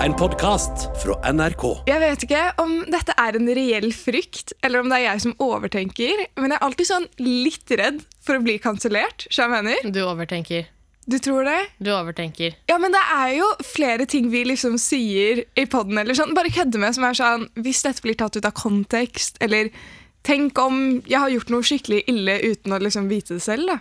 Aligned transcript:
En 0.00 0.14
podkast 0.16 0.86
fra 1.02 1.12
NRK. 1.28 1.62
Jeg 1.84 2.00
vet 2.00 2.22
ikke 2.24 2.44
om 2.62 2.70
dette 2.88 3.12
er 3.20 3.36
en 3.36 3.50
reell 3.52 3.90
frykt, 3.92 4.54
eller 4.64 4.80
om 4.80 4.88
det 4.88 4.96
er 4.96 5.04
jeg 5.10 5.20
som 5.26 5.34
overtenker, 5.44 6.22
men 6.40 6.54
jeg 6.54 6.56
er 6.56 6.64
alltid 6.64 6.88
sånn 6.88 7.04
litt 7.20 7.74
redd 7.76 7.98
for 8.24 8.38
å 8.38 8.44
bli 8.46 8.54
kansellert. 8.64 9.26
Du 9.84 10.00
overtenker. 10.06 10.70
Du 11.04 11.18
tror 11.20 11.44
det? 11.44 11.58
Du 11.84 11.92
overtenker. 11.92 12.56
Ja, 12.72 12.78
men 12.80 12.96
det 12.96 13.04
er 13.12 13.34
jo 13.42 13.50
flere 13.66 14.08
ting 14.08 14.32
vi 14.32 14.46
liksom 14.48 14.80
sier 14.80 15.44
i 15.52 15.68
poden 15.68 16.00
eller 16.00 16.16
sånn, 16.16 16.32
bare 16.38 16.54
kødder 16.54 16.80
med, 16.80 16.96
som 16.96 17.04
er 17.04 17.20
sånn 17.20 17.48
Hvis 17.60 17.84
dette 17.84 18.04
blir 18.04 18.16
tatt 18.16 18.40
ut 18.40 18.48
av 18.48 18.56
kontekst, 18.56 19.36
eller 19.44 19.68
Tenk 20.26 20.58
om 20.60 21.00
jeg 21.08 21.16
har 21.16 21.30
gjort 21.32 21.52
noe 21.52 21.64
skikkelig 21.64 22.02
ille 22.12 22.34
uten 22.44 22.74
å 22.76 22.80
liksom 22.82 23.06
vite 23.08 23.38
det 23.38 23.44
selv, 23.44 23.70
da. 23.70 23.78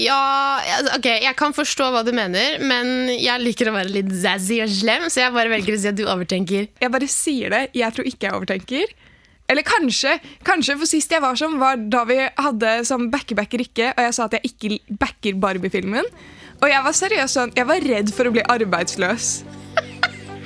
Ja, 0.00 0.60
altså, 0.78 0.94
ok, 0.96 1.06
jeg 1.26 1.36
kan 1.36 1.54
forstå 1.54 1.90
hva 1.92 2.00
du 2.06 2.12
mener, 2.16 2.56
men 2.64 3.10
jeg 3.12 3.42
liker 3.42 3.68
å 3.68 3.76
være 3.76 3.92
litt 3.92 4.10
zazzy 4.22 4.60
og 4.64 4.72
slem, 4.72 5.06
så 5.12 5.26
jeg 5.26 5.34
bare 5.34 5.52
velger 5.52 5.76
å 5.76 5.80
si 5.82 5.90
at 5.90 5.98
du 5.98 6.06
overtenker. 6.06 6.70
Jeg 6.80 6.94
bare 6.94 7.08
sier 7.10 7.52
det. 7.52 7.62
Jeg 7.76 7.96
tror 7.96 8.08
ikke 8.08 8.28
jeg 8.28 8.38
overtenker. 8.38 8.94
Eller 9.50 9.66
kanskje, 9.66 10.14
kanskje, 10.46 10.76
for 10.78 10.88
sist 10.88 11.10
jeg 11.10 11.22
var 11.24 11.36
sånn, 11.36 11.58
var 11.60 11.80
da 11.90 12.04
vi 12.08 12.20
hadde 12.22 12.74
sånn 12.86 13.08
backer, 13.10 13.36
backer 13.40 13.64
ikke, 13.64 13.90
og 13.96 14.04
jeg 14.06 14.14
sa 14.16 14.28
at 14.28 14.36
jeg 14.38 14.52
ikke 14.52 14.96
backer 15.00 15.40
Barbie-filmen. 15.42 16.06
Og 16.60 16.68
jeg 16.70 16.86
var 16.86 16.96
seriøst 16.96 17.38
sånn, 17.38 17.54
jeg 17.58 17.66
var 17.68 17.82
redd 17.82 18.14
for 18.14 18.30
å 18.30 18.34
bli 18.36 18.46
arbeidsløs. 18.54 19.32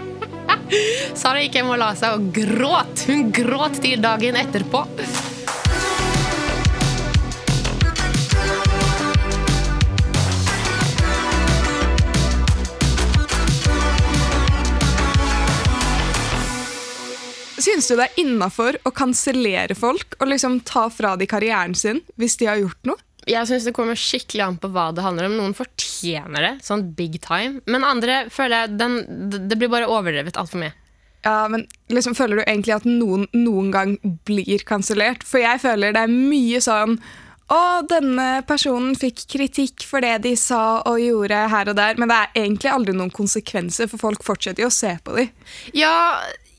Sara 1.20 1.44
gikk 1.44 1.60
hjem 1.60 1.74
og 1.74 1.80
la 1.82 1.92
seg 2.00 2.16
og 2.16 2.32
gråt. 2.34 3.06
Hun 3.10 3.28
gråt 3.34 3.82
til 3.84 4.00
dagen 4.02 4.40
etterpå. 4.40 4.86
Syns 17.64 17.88
du 17.88 17.96
det 17.96 18.10
er 18.10 18.20
innafor 18.20 18.76
å 18.84 18.92
kansellere 18.92 19.76
folk 19.78 20.18
og 20.18 20.28
liksom 20.28 20.58
ta 20.68 20.88
fra 20.92 21.14
de 21.16 21.28
karrieren 21.30 21.76
sin 21.78 22.02
hvis 22.20 22.36
de 22.40 22.50
har 22.50 22.60
gjort 22.60 22.90
noe? 22.90 23.00
Jeg 23.24 23.48
synes 23.48 23.64
Det 23.64 23.72
kommer 23.72 23.96
skikkelig 23.96 24.42
an 24.44 24.56
på 24.60 24.68
hva 24.74 24.90
det 24.92 25.04
handler 25.04 25.30
om. 25.30 25.38
Noen 25.38 25.56
fortjener 25.56 26.44
det, 26.44 26.54
sånn 26.66 26.90
big 26.98 27.16
time. 27.24 27.62
Men 27.64 27.86
andre 27.88 28.26
føler 28.32 28.66
jeg 28.66 28.78
den, 28.82 28.98
det 29.48 29.56
blir 29.56 29.72
bare 29.72 29.88
overdrevet 29.88 30.36
altfor 30.36 30.60
mye. 30.60 30.74
Ja, 31.24 31.46
men 31.48 31.64
liksom 31.88 32.12
Føler 32.18 32.36
du 32.36 32.44
egentlig 32.44 32.74
at 32.76 32.84
noen 32.84 33.24
noen 33.32 33.70
gang 33.72 33.96
blir 34.28 34.60
kansellert? 34.68 35.24
For 35.24 35.40
jeg 35.40 35.62
føler 35.62 35.96
det 35.96 36.04
er 36.04 36.12
mye 36.12 36.60
sånn 36.60 36.98
å, 37.52 37.60
denne 37.88 38.42
personen 38.48 38.94
fikk 38.96 39.26
kritikk 39.28 39.84
for 39.84 40.04
det 40.04 40.14
de 40.24 40.32
sa 40.40 40.80
og 40.88 41.00
gjorde 41.00 41.42
her 41.52 41.68
og 41.68 41.76
der, 41.76 41.98
men 42.00 42.08
det 42.08 42.16
er 42.16 42.38
egentlig 42.44 42.70
aldri 42.72 42.94
noen 42.96 43.12
konsekvenser, 43.12 43.90
for 43.90 44.00
folk 44.00 44.24
fortsetter 44.24 44.64
jo 44.64 44.70
å 44.70 44.74
se 44.74 44.94
på 45.04 45.16
dem. 45.18 45.28
Ja, 45.76 45.92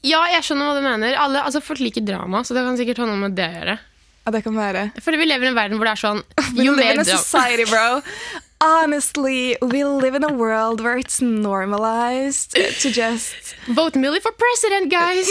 ja, 0.06 0.22
jeg 0.36 0.45
skjønner 0.45 0.70
hva 0.70 0.78
du 0.78 0.86
mener. 0.86 1.17
Alle, 1.20 1.44
altså, 1.48 1.64
folk 1.66 1.81
liker 1.84 2.06
drama, 2.06 2.44
så 2.45 2.56
det 2.58 2.66
kan 2.66 2.80
sikkert 2.80 3.03
ha 3.03 3.09
noe 3.09 3.20
med 3.25 3.38
det 3.38 3.50
å 3.50 3.59
gjøre. 3.59 3.78
Ja, 4.25 4.31
det 4.34 4.42
kan 4.42 4.56
være. 4.58 4.88
Føler 5.06 5.22
vi 5.22 5.28
lever 5.30 5.45
i 5.45 5.52
en 5.52 5.58
verden 5.58 5.78
hvor 5.78 5.86
det 5.86 5.92
er 5.94 6.02
sånn 6.02 6.22
Jo 6.66 6.73
mer 6.73 6.97
society, 7.06 7.67
bro. 7.70 8.02
Honestly, 8.64 9.56
we 9.62 9.84
live 9.84 10.16
in 10.16 10.23
a 10.23 10.31
world 10.34 10.81
where 10.81 10.97
it's 10.97 11.22
normalized 11.22 12.56
to 12.81 12.89
just 12.89 13.53
Vote 13.67 14.00
Millie 14.00 14.22
for 14.23 14.31
president, 14.31 14.89
guys! 14.89 15.30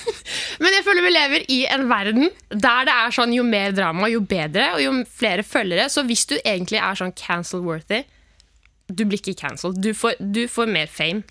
Men 0.62 0.74
jeg 0.74 0.82
føler 0.86 1.04
vi 1.04 1.12
lever 1.14 1.44
i 1.52 1.60
en 1.70 1.86
verden 1.92 2.32
der 2.50 2.88
det 2.88 2.96
er 3.04 3.14
sånn 3.14 3.36
jo 3.36 3.44
mer 3.46 3.76
drama, 3.76 4.08
jo 4.10 4.24
bedre, 4.24 4.72
og 4.74 4.82
jo 4.82 4.96
flere 5.06 5.44
følgere. 5.46 5.86
Så 5.92 6.02
hvis 6.08 6.26
du 6.30 6.34
egentlig 6.40 6.80
er 6.82 6.98
sånn 6.98 7.14
cancel-worthy, 7.14 8.02
du 8.90 9.04
blir 9.04 9.20
ikke 9.20 9.36
cancelled. 9.44 9.78
Du, 9.84 9.92
du 10.18 10.44
får 10.50 10.74
mer 10.74 10.90
fame. 10.90 11.22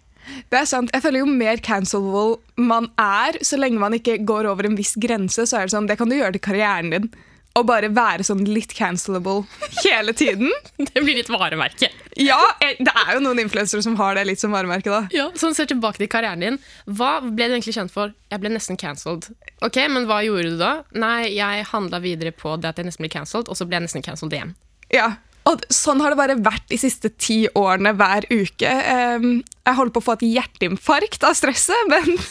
Det 0.52 0.60
er 0.62 0.66
sant. 0.70 0.92
Jeg 0.94 1.04
føler 1.04 1.24
Jo 1.24 1.28
mer 1.30 1.62
cancelable 1.66 2.40
man 2.56 2.90
er, 3.02 3.38
så 3.46 3.58
lenge 3.60 3.82
man 3.82 3.96
ikke 3.98 4.20
går 4.28 4.48
over 4.52 4.68
en 4.70 4.78
viss 4.80 4.96
grense, 5.02 5.46
så 5.50 5.60
er 5.60 5.68
det 5.70 5.74
sånn, 5.76 5.88
det 5.90 5.98
kan 6.00 6.10
du 6.12 6.16
gjøre 6.18 6.36
til 6.38 6.44
karrieren 6.50 6.92
din. 6.94 7.08
Og 7.54 7.68
bare 7.70 7.86
være 7.94 8.26
sånn 8.26 8.40
litt 8.50 8.72
cancelable 8.74 9.44
hele 9.84 10.14
tiden. 10.18 10.50
Det 10.90 11.04
blir 11.04 11.20
litt 11.20 11.30
varemerke. 11.30 11.92
Ja, 12.18 12.40
det 12.62 12.90
er 12.90 13.12
jo 13.14 13.20
noen 13.22 13.44
influensere 13.44 13.84
som 13.86 13.94
har 14.00 14.16
det 14.18 14.24
litt 14.26 14.42
som 14.42 14.54
varemerke. 14.54 14.90
da. 14.90 15.04
Ja, 15.14 15.28
sånn 15.38 15.54
ser 15.54 15.70
tilbake 15.70 16.02
til 16.02 16.10
karrieren 16.10 16.42
din. 16.42 16.58
Hva 16.90 17.20
ble 17.22 17.46
du 17.52 17.54
egentlig 17.54 17.76
kjent 17.78 17.94
for? 17.94 18.10
Jeg 18.34 18.42
ble 18.42 18.50
nesten 18.56 18.78
cancelled. 18.82 19.30
Ok, 19.66 19.78
men 19.94 20.10
hva 20.10 20.24
gjorde 20.26 20.56
du 20.56 20.58
da? 20.62 20.72
Nei, 20.98 21.30
jeg 21.38 21.68
handla 21.70 22.02
videre 22.02 22.34
på 22.34 22.56
det 22.58 22.72
at 22.74 22.82
jeg 22.82 22.90
nesten 22.90 23.06
ble 23.06 23.14
cancelled, 23.14 23.46
og 23.50 23.58
så 23.58 23.70
ble 23.70 23.78
jeg 23.78 23.86
nesten 23.86 24.06
cancelled 24.06 24.34
igjen. 24.34 24.56
Ja, 24.94 25.12
og 25.50 25.64
sånn 25.74 26.02
har 26.04 26.14
det 26.14 26.20
bare 26.20 26.38
vært 26.40 26.68
de 26.72 26.78
siste 26.80 27.10
ti 27.20 27.42
årene 27.60 27.92
hver 28.00 28.28
uke. 28.32 28.70
Ehm, 28.70 29.44
jeg 29.66 29.76
holder 29.78 29.94
på 29.96 30.02
å 30.04 30.06
få 30.06 30.16
et 30.18 30.28
hjerteinfarkt 30.30 31.24
av 31.28 31.36
stresset, 31.40 31.90
men 31.92 32.18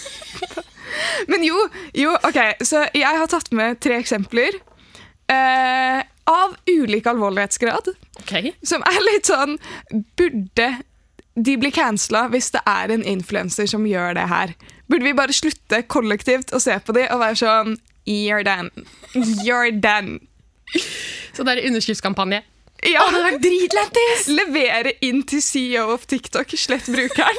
Men 1.31 1.41
jo, 1.47 1.57
jo, 1.97 2.11
ok, 2.21 2.39
så 2.69 2.83
jeg 2.93 3.17
har 3.17 3.29
tatt 3.33 3.49
med 3.57 3.79
tre 3.81 3.97
eksempler. 4.03 4.59
eh, 5.33 6.03
av 6.29 6.57
ulik 6.69 7.07
alvorlighetsgrad. 7.09 7.89
Okay. 8.21 8.53
Som 8.63 8.85
er 8.87 8.99
litt 9.07 9.27
sånn 9.27 9.57
Burde 10.19 10.67
de 11.35 11.55
bli 11.57 11.71
cancela 11.73 12.27
hvis 12.31 12.51
det 12.53 12.61
er 12.69 12.93
en 12.93 13.03
influenser 13.09 13.67
som 13.67 13.87
gjør 13.89 14.15
det 14.19 14.27
her? 14.29 14.53
Burde 14.93 15.09
vi 15.09 15.15
bare 15.17 15.33
slutte 15.33 15.81
kollektivt 15.89 16.53
å 16.53 16.61
se 16.61 16.77
på 16.85 16.93
de 16.93 17.07
og 17.09 17.23
være 17.25 17.41
sånn 17.41 17.79
You're 18.05 18.45
done. 18.45 18.69
You're 19.47 19.73
done. 19.73 20.21
Så 21.33 21.45
det 21.47 21.57
er 21.57 21.69
underskriftskampanje. 21.71 22.43
Ja. 22.83 23.05
det 23.07 23.15
hadde 23.15 23.27
vært 23.29 23.45
dritlættis! 23.45 24.25
Levere 24.35 24.93
inn 25.07 25.21
til 25.29 25.39
CEO 25.45 25.85
of 25.95 26.07
TikTok. 26.11 26.51
Slett 26.59 26.89
brukeren. 26.91 27.39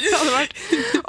Det 0.00 0.14
hadde 0.16 0.32
vært 0.32 0.54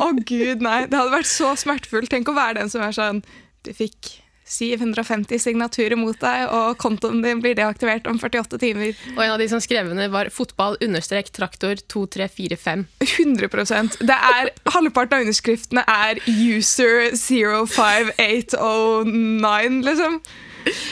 Å, 0.04 0.10
gud, 0.28 0.60
nei. 0.66 0.82
Det 0.92 0.98
hadde 1.00 1.14
vært 1.14 1.30
så 1.32 1.54
smertefullt. 1.60 2.10
Tenk 2.12 2.28
å 2.28 2.36
være 2.36 2.58
den 2.60 2.70
som 2.74 2.84
er 2.84 2.92
sånn 2.96 3.22
Du 3.64 3.72
fikk 3.78 4.18
750 4.52 5.40
signaturer 5.40 5.96
mot 5.96 6.18
deg, 6.20 6.42
og 6.52 6.76
kontoen 6.82 7.22
din 7.24 7.40
blir 7.44 7.56
deaktivert 7.56 8.08
om 8.12 8.18
48 8.20 8.58
timer. 8.60 8.92
Og 9.16 9.22
en 9.24 9.32
av 9.36 9.40
de 9.40 9.48
som 9.48 9.62
skrev 9.64 9.88
under, 9.94 10.10
var 10.12 10.28
fotball 10.34 10.76
understrek 10.84 11.30
traktor 11.32 11.76
2345. 11.88 12.84
100% 13.06 13.96
Det 14.04 14.18
er, 14.18 14.52
Halvparten 14.76 15.16
av 15.16 15.22
underskriftene 15.24 15.84
er 15.88 16.20
user 16.28 17.16
05809, 17.16 19.80
liksom. 19.88 20.20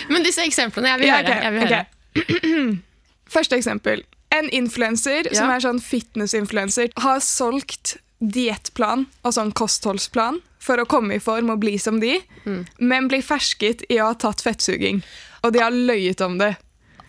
Men 0.09 0.23
disse 0.25 0.43
eksemplene, 0.45 0.89
jeg 0.95 0.99
vil 0.99 1.07
Ja, 1.07 1.17
høre. 1.21 1.39
Jeg 1.43 1.53
vil 1.53 1.65
høre. 1.67 1.85
Okay. 2.15 2.77
Første 3.35 3.55
eksempel. 3.59 4.03
En 4.33 4.49
influenser 4.53 5.29
som 5.33 5.49
er 5.49 5.61
sånn 5.63 5.79
fitnessinfluenser, 5.81 6.91
har 7.01 7.19
solgt 7.25 7.97
diettplan 8.19 9.05
og 9.23 9.33
sånn 9.33 9.51
kostholdsplan 9.55 10.41
for 10.59 10.81
å 10.81 10.87
komme 10.89 11.15
i 11.15 11.21
form 11.23 11.49
og 11.53 11.61
bli 11.63 11.77
som 11.79 11.99
de, 12.01 12.17
Mm. 12.45 12.65
men 12.79 13.07
blir 13.07 13.21
fersket 13.23 13.83
i 13.89 13.99
å 13.99 14.09
ha 14.09 14.13
tatt 14.15 14.41
fettsuging. 14.41 15.01
Og 15.43 15.53
de 15.53 15.59
har 15.63 15.71
løyet 15.71 16.21
om 16.25 16.37
det. 16.39 16.55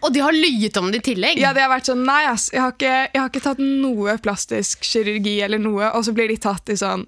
Og 0.03 0.13
de 0.15 0.21
har 0.21 0.33
løyet 0.33 0.77
om 0.81 0.91
det 0.93 1.01
i 1.03 1.15
tillegg! 1.15 1.39
Ja, 1.41 1.53
de 1.53 1.61
har 1.61 1.69
vært 1.71 1.89
sånn 1.91 2.05
Nei, 2.07 2.25
ass, 2.31 2.49
jeg 2.53 2.61
har 2.63 2.73
ikke, 2.73 2.93
jeg 3.13 3.21
har 3.21 3.29
ikke 3.29 3.43
tatt 3.45 3.59
noe 3.59 4.15
plastisk 4.23 4.81
kirurgi 4.87 5.41
eller 5.45 5.59
noe, 5.59 5.91
og 5.93 6.05
så 6.07 6.13
blir 6.17 6.29
de 6.29 6.37
tatt 6.41 6.69
i 6.73 6.77
sånn 6.81 7.07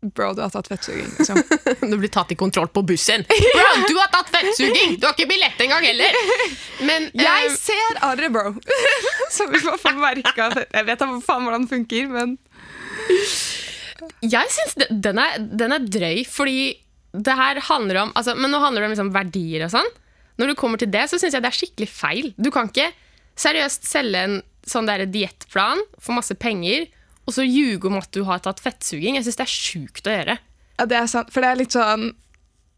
Bro, 0.00 0.32
du 0.32 0.40
har 0.40 0.48
tatt 0.48 0.68
fettsuging, 0.70 1.08
liksom. 1.18 1.42
Du 1.90 1.96
blir 2.00 2.08
tatt 2.08 2.32
i 2.32 2.36
kontroll 2.40 2.70
på 2.72 2.82
bussen. 2.88 3.24
Bro, 3.28 3.72
du 3.88 3.98
har 3.98 4.08
tatt 4.14 4.30
fettsuging! 4.32 4.96
Du 4.96 5.04
har 5.04 5.12
ikke 5.12 5.28
billett 5.28 5.60
engang 5.60 5.84
heller! 5.84 6.16
Men 6.88 7.10
Jeg 7.26 7.50
um... 7.50 7.56
ser 7.60 8.00
arret, 8.08 8.32
bro! 8.32 8.54
Så 9.36 9.46
vi 9.52 9.60
får 9.60 9.76
få 9.82 9.92
merka 10.00 10.48
Jeg 10.64 10.86
vet 10.88 11.02
da 11.02 11.08
faen 11.24 11.44
hvordan 11.44 11.66
det 11.66 11.74
funker, 11.74 12.08
men 12.12 12.38
jeg 14.24 14.52
syns 14.52 14.76
den, 14.88 15.20
den 15.58 15.74
er 15.74 15.84
drøy, 15.84 16.22
fordi 16.28 16.72
det 17.12 17.34
her 17.36 17.58
handler 17.66 18.04
om 18.04 18.12
altså, 18.16 18.36
Men 18.38 18.52
nå 18.52 18.60
handler 18.62 18.82
det 18.82 18.88
om 18.88 18.94
liksom 18.94 19.12
verdier 19.14 19.64
og 19.66 19.72
sånn. 19.74 19.88
Når 20.40 20.52
du 20.52 20.56
kommer 20.56 20.80
til 20.80 20.90
det, 20.92 21.04
så 21.10 21.18
syns 21.20 21.36
jeg 21.36 21.44
det 21.44 21.50
er 21.50 21.58
skikkelig 21.58 21.88
feil. 21.92 22.30
Du 22.40 22.48
kan 22.54 22.70
ikke 22.70 22.88
seriøst 23.40 23.88
selge 23.88 24.24
en 24.24 24.38
sånn 24.68 24.88
diettplan 25.12 25.82
for 25.98 26.16
masse 26.16 26.36
penger, 26.40 26.86
og 27.30 27.36
så 27.38 27.46
ljuge 27.46 27.86
om 27.88 27.96
at 28.00 28.10
du 28.16 28.24
har 28.28 28.42
tatt 28.44 28.60
fettsuging. 28.62 29.16
Jeg 29.16 29.24
syns 29.28 29.38
det 29.40 29.46
er 29.46 29.54
sjukt 29.54 30.10
å 30.10 30.16
gjøre. 30.18 30.36
Ja, 30.80 30.86
det 30.90 30.96
er 30.98 31.08
sant. 31.12 31.30
For 31.32 31.44
det 31.44 31.50
er 31.54 31.60
litt 31.62 31.76
sånn 31.76 32.10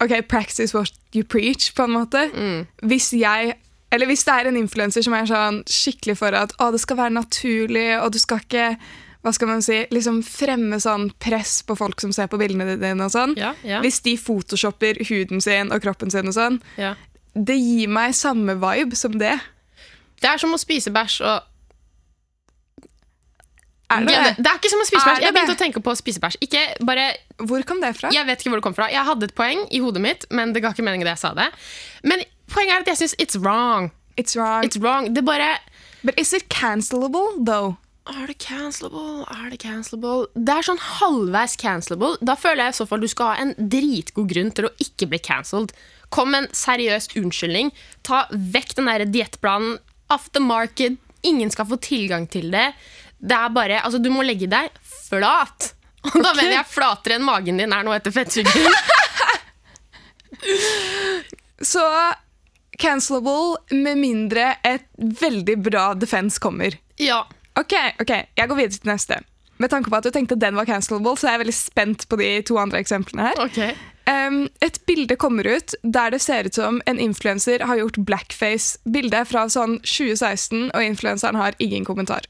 OK, 0.03 0.17
practice 0.29 0.75
what 0.75 0.91
you 1.15 1.23
preach, 1.25 1.71
på 1.79 1.85
en 1.87 1.95
måte. 1.95 2.27
Hvis 2.83 3.13
jeg 3.15 3.55
eller 3.93 4.09
hvis 4.09 4.23
det 4.25 4.33
er 4.33 4.49
en 4.49 4.57
influenser 4.57 5.05
som 5.05 5.13
er 5.13 5.27
sånn 5.29 5.59
skikkelig 5.69 6.15
for 6.17 6.33
at 6.33 6.55
å, 6.65 6.71
det 6.73 6.81
skal 6.81 6.97
være 6.97 7.13
naturlig, 7.13 7.91
og 8.01 8.15
du 8.15 8.19
skal 8.23 8.41
ikke 8.41 8.71
hva 9.23 9.31
skal 9.37 9.51
man 9.53 9.61
si, 9.63 9.77
liksom 9.93 10.17
fremme 10.27 10.79
sånn 10.83 11.11
press 11.23 11.61
på 11.69 11.77
folk 11.79 12.01
som 12.03 12.11
ser 12.17 12.27
på 12.33 12.41
bildene 12.41 12.75
dine. 12.81 13.05
og 13.05 13.13
sånn. 13.15 13.37
Ja, 13.39 13.53
ja. 13.63 13.79
Hvis 13.85 14.01
de 14.03 14.17
photoshopper 14.19 14.99
huden 15.11 15.45
sin 15.45 15.71
og 15.71 15.85
kroppen 15.85 16.11
sin, 16.11 16.27
og 16.27 16.35
sånn, 16.35 16.57
Ja. 16.81 16.95
det 17.37 17.55
gir 17.61 17.87
meg 17.93 18.17
samme 18.19 18.57
vibe 18.59 18.97
som 18.99 19.15
det. 19.21 19.37
Det 20.25 20.31
er 20.31 20.39
som 20.43 20.57
å 20.57 20.59
spise 20.59 20.91
bæsj 20.91 21.21
og 21.23 21.43
Er 23.93 24.07
det 24.07 24.17
det, 24.39 24.47
er 24.51 24.61
ikke 24.61 24.73
som 24.73 24.83
å 24.83 24.87
spise 24.89 25.05
bæsj. 25.07 25.25
Jeg 25.27 25.37
begynte 25.37 25.57
å 25.57 25.61
tenke 25.61 25.83
på 25.85 25.93
å 25.93 25.99
spise 25.99 26.23
bæsj. 26.23 26.39
Ikke 26.47 26.63
bare 26.89 27.09
Hvor 27.43 27.65
kom 27.69 27.83
det 27.83 27.95
fra? 27.99 28.13
Jeg 28.15 28.27
vet 28.29 28.43
ikke 28.43 28.53
hvor 28.53 28.63
det 28.63 28.67
kom 28.69 28.77
fra. 28.77 28.89
Jeg 28.93 29.05
hadde 29.09 29.29
et 29.29 29.35
poeng 29.39 29.67
i 29.71 29.83
hodet 29.85 30.03
mitt, 30.05 30.27
men 30.31 30.55
det 30.55 30.63
ga 30.65 30.73
ikke 30.75 30.87
mening 30.87 31.05
det 31.05 31.15
jeg 31.17 31.25
sa 31.25 31.35
det. 31.39 31.51
Men 32.07 32.25
poenget 32.53 32.77
er 32.77 32.87
at 32.87 32.93
jeg 32.95 33.03
syns 33.05 33.17
it's 33.23 33.39
wrong. 33.41 33.91
It's 34.17 34.37
wrong. 34.37 34.67
It's 34.67 34.81
wrong. 34.81 35.13
Det 35.15 35.25
bare 35.25 35.57
But 36.03 36.19
is 36.19 36.33
it 36.33 36.49
cancelable, 36.49 37.39
though? 37.39 37.77
Er 38.11 38.27
det 38.27 38.39
cancelable? 38.43 39.23
Er 39.31 39.51
det 39.53 39.61
cancelable? 39.63 40.27
Det 40.35 40.51
er 40.51 40.67
sånn 40.67 40.81
halvveis 40.83 41.55
cancelable. 41.61 42.17
Da 42.19 42.35
føler 42.35 42.67
jeg 42.67 42.75
i 42.75 42.79
så 42.81 42.87
fall 42.91 43.05
du 43.05 43.11
skal 43.11 43.31
ha 43.31 43.45
en 43.45 43.55
dritgod 43.71 44.27
grunn 44.33 44.51
til 44.51 44.67
å 44.67 44.73
ikke 44.83 45.07
bli 45.13 45.21
cancelled. 45.23 45.71
Kom 46.13 46.33
med 46.35 46.45
en 46.45 46.57
seriøs 46.57 47.13
unnskyldning. 47.21 47.71
Ta 48.03 48.25
vekk 48.33 48.75
den 48.81 48.91
der 48.91 49.07
diettplanen. 49.07 49.79
Off 50.11 50.27
the 50.35 50.43
market. 50.43 50.99
Ingen 51.23 51.55
skal 51.55 51.69
få 51.71 51.79
tilgang 51.79 52.27
til 52.27 52.51
det. 52.51 52.73
Det 53.23 53.39
er 53.39 53.55
bare, 53.55 53.79
altså 53.87 54.01
Du 54.03 54.11
må 54.11 54.25
legge 54.27 54.49
deg 54.51 54.75
flat. 54.83 55.73
Og 56.11 56.19
da 56.19 56.33
mener 56.35 56.57
jeg 56.59 56.71
flatere 56.73 57.15
enn 57.19 57.27
magen 57.27 57.61
din 57.63 57.73
er 57.73 57.87
nå 57.87 57.95
etter 57.95 58.15
fettsuging. 58.15 58.67
Så 61.63 61.83
cancelable 62.83 63.61
med 63.71 64.01
mindre 64.01 64.57
et 64.67 64.89
veldig 64.99 65.55
bra 65.63 65.93
defense 65.95 66.43
kommer. 66.43 66.75
ja. 66.99 67.23
Ok, 67.53 67.75
ok, 68.01 68.11
jeg 68.33 68.49
går 68.49 68.57
videre 68.57 68.81
til 68.81 68.89
neste. 68.89 69.17
Med 69.61 69.69
tanke 69.69 69.91
på 69.93 69.99
at 69.99 70.07
du 70.07 70.11
tenkte 70.15 70.39
den 70.41 70.57
var 70.57 70.65
cancelable, 70.65 71.13
så 71.21 71.29
er 71.29 71.35
jeg 71.35 71.41
veldig 71.43 71.55
spent 71.55 72.07
på 72.09 72.17
de 72.17 72.29
to 72.49 72.57
andre 72.57 72.81
eksemplene 72.81 73.27
her. 73.27 73.37
Ok. 73.45 73.59
Um, 74.09 74.47
et 74.65 74.79
bilde 74.89 75.19
kommer 75.21 75.45
ut 75.47 75.75
der 75.85 76.11
det 76.15 76.23
ser 76.25 76.49
ut 76.49 76.57
som 76.57 76.81
en 76.89 76.99
influenser 76.99 77.61
har 77.69 77.77
gjort 77.79 78.01
blackface. 78.09 78.81
Bildet 78.89 79.19
er 79.21 79.29
fra 79.29 79.45
sånn 79.53 79.77
2016, 79.85 80.73
og 80.73 80.81
influenseren 80.83 81.37
har 81.39 81.53
ingen 81.61 81.85
kommentar. 81.85 82.25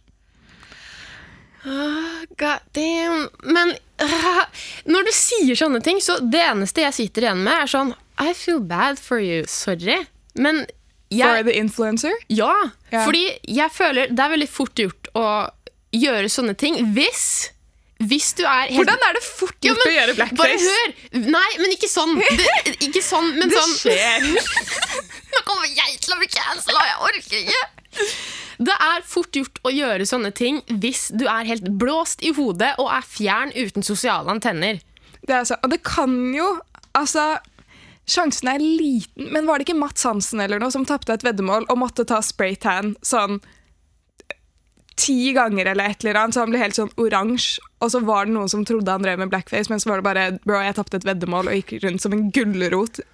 God 1.64 2.60
damn. 2.72 3.28
Men 3.42 3.74
uh, 4.02 4.44
når 4.90 5.06
du 5.06 5.12
sier 5.14 5.58
sånne 5.58 5.80
ting, 5.84 6.00
så 6.02 6.18
det 6.22 6.42
eneste 6.42 6.82
jeg 6.86 6.96
sitter 6.96 7.28
igjen 7.28 7.42
med, 7.44 7.54
er 7.54 7.70
sånn 7.70 7.94
I 8.22 8.32
feel 8.36 8.60
bad 8.60 8.98
for 8.98 9.22
you. 9.22 9.44
Sorry. 9.50 10.02
Men 10.34 10.64
For 11.12 11.42
the 11.44 11.54
influencer? 11.58 12.12
Ja. 12.32 12.52
Yeah. 12.90 13.04
Fordi 13.04 13.24
jeg 13.44 13.70
føler 13.74 14.12
det 14.12 14.22
er 14.24 14.32
veldig 14.32 14.48
fort 14.48 14.78
gjort 14.80 15.10
å 15.18 15.26
gjøre 15.92 16.30
sånne 16.32 16.54
ting 16.56 16.78
hvis 16.96 17.50
Hvis 18.00 18.30
du 18.38 18.46
er 18.48 18.70
helt 18.70 18.78
Hvordan 18.78 19.02
er 19.08 19.18
det 19.18 19.22
fort 19.26 19.58
Ja, 19.60 19.74
gjort 19.74 19.82
men 19.82 19.90
å 19.90 19.96
gjøre 19.98 20.14
Bare 20.14 20.30
blackface? 20.32 20.70
hør! 20.72 20.94
Nei, 21.36 21.50
men 21.60 21.74
ikke 21.76 21.90
sånn. 21.92 22.16
Det, 22.40 22.76
ikke 22.88 23.04
sånn, 23.04 23.28
men 23.36 23.52
Det 23.52 23.60
sånn 23.60 23.76
skjer. 23.76 24.24
Nå 25.34 25.44
kommer 25.44 25.68
jeg 25.68 26.00
til 26.00 26.16
å 26.16 26.18
bli 26.22 26.30
cancela, 26.32 26.88
jeg 26.88 26.98
orker 27.10 27.38
ikke! 27.44 27.62
Er 28.92 29.04
fort 29.06 29.36
gjort 29.36 29.60
å 29.64 29.72
gjøre 29.72 30.06
sånne 30.08 30.32
ting 30.36 30.60
hvis 30.68 31.06
du 31.16 31.24
er 31.30 31.48
helt 31.48 31.68
blåst 31.80 32.24
i 32.26 32.34
hodet 32.36 32.74
og 32.82 32.90
er 32.92 33.06
fjern 33.06 33.54
uten 33.56 33.86
sosiale 33.86 34.28
antenner. 34.32 34.82
Det 35.22 35.36
er 35.38 35.48
så, 35.48 35.58
og 35.62 35.72
det 35.72 35.82
kan 35.86 36.12
jo 36.34 36.58
Altså, 36.92 37.38
sjansen 38.04 38.50
er 38.52 38.60
liten, 38.60 39.30
men 39.32 39.46
var 39.48 39.56
det 39.56 39.64
ikke 39.64 39.78
Mats 39.80 40.04
Hansen 40.04 40.42
eller 40.44 40.60
noe 40.60 40.68
som 40.74 40.84
tapte 40.84 41.14
et 41.14 41.24
veddemål 41.24 41.64
og 41.72 41.78
måtte 41.80 42.04
ta 42.04 42.18
spraytan 42.20 42.90
sånn 43.00 43.38
ti 45.00 45.32
ganger 45.32 45.70
eller 45.72 45.88
et 45.88 46.04
eller 46.04 46.18
annet, 46.20 46.36
så 46.36 46.44
han 46.44 46.52
ble 46.52 46.60
helt 46.60 46.76
sånn 46.76 46.92
oransje. 47.00 47.62
Og 47.82 47.94
så 47.94 48.02
var 48.04 48.28
det 48.28 48.36
noen 48.36 48.50
som 48.52 48.64
trodde 48.68 48.92
han 48.92 49.04
drev 49.04 49.22
med 49.22 49.32
blackface, 49.32 49.72
men 49.72 49.80
så 49.82 49.88
var 49.90 50.02
det 50.02 50.06
bare 50.06 50.26
bro, 50.44 50.60
jeg 50.60 50.76
tapte 50.76 51.00
et 51.00 51.08
veddemål 51.08 51.48
og 51.50 51.58
gikk 51.58 51.78
rundt 51.86 52.04
som 52.04 52.14
en 52.14 52.28
gulrot. 52.34 53.00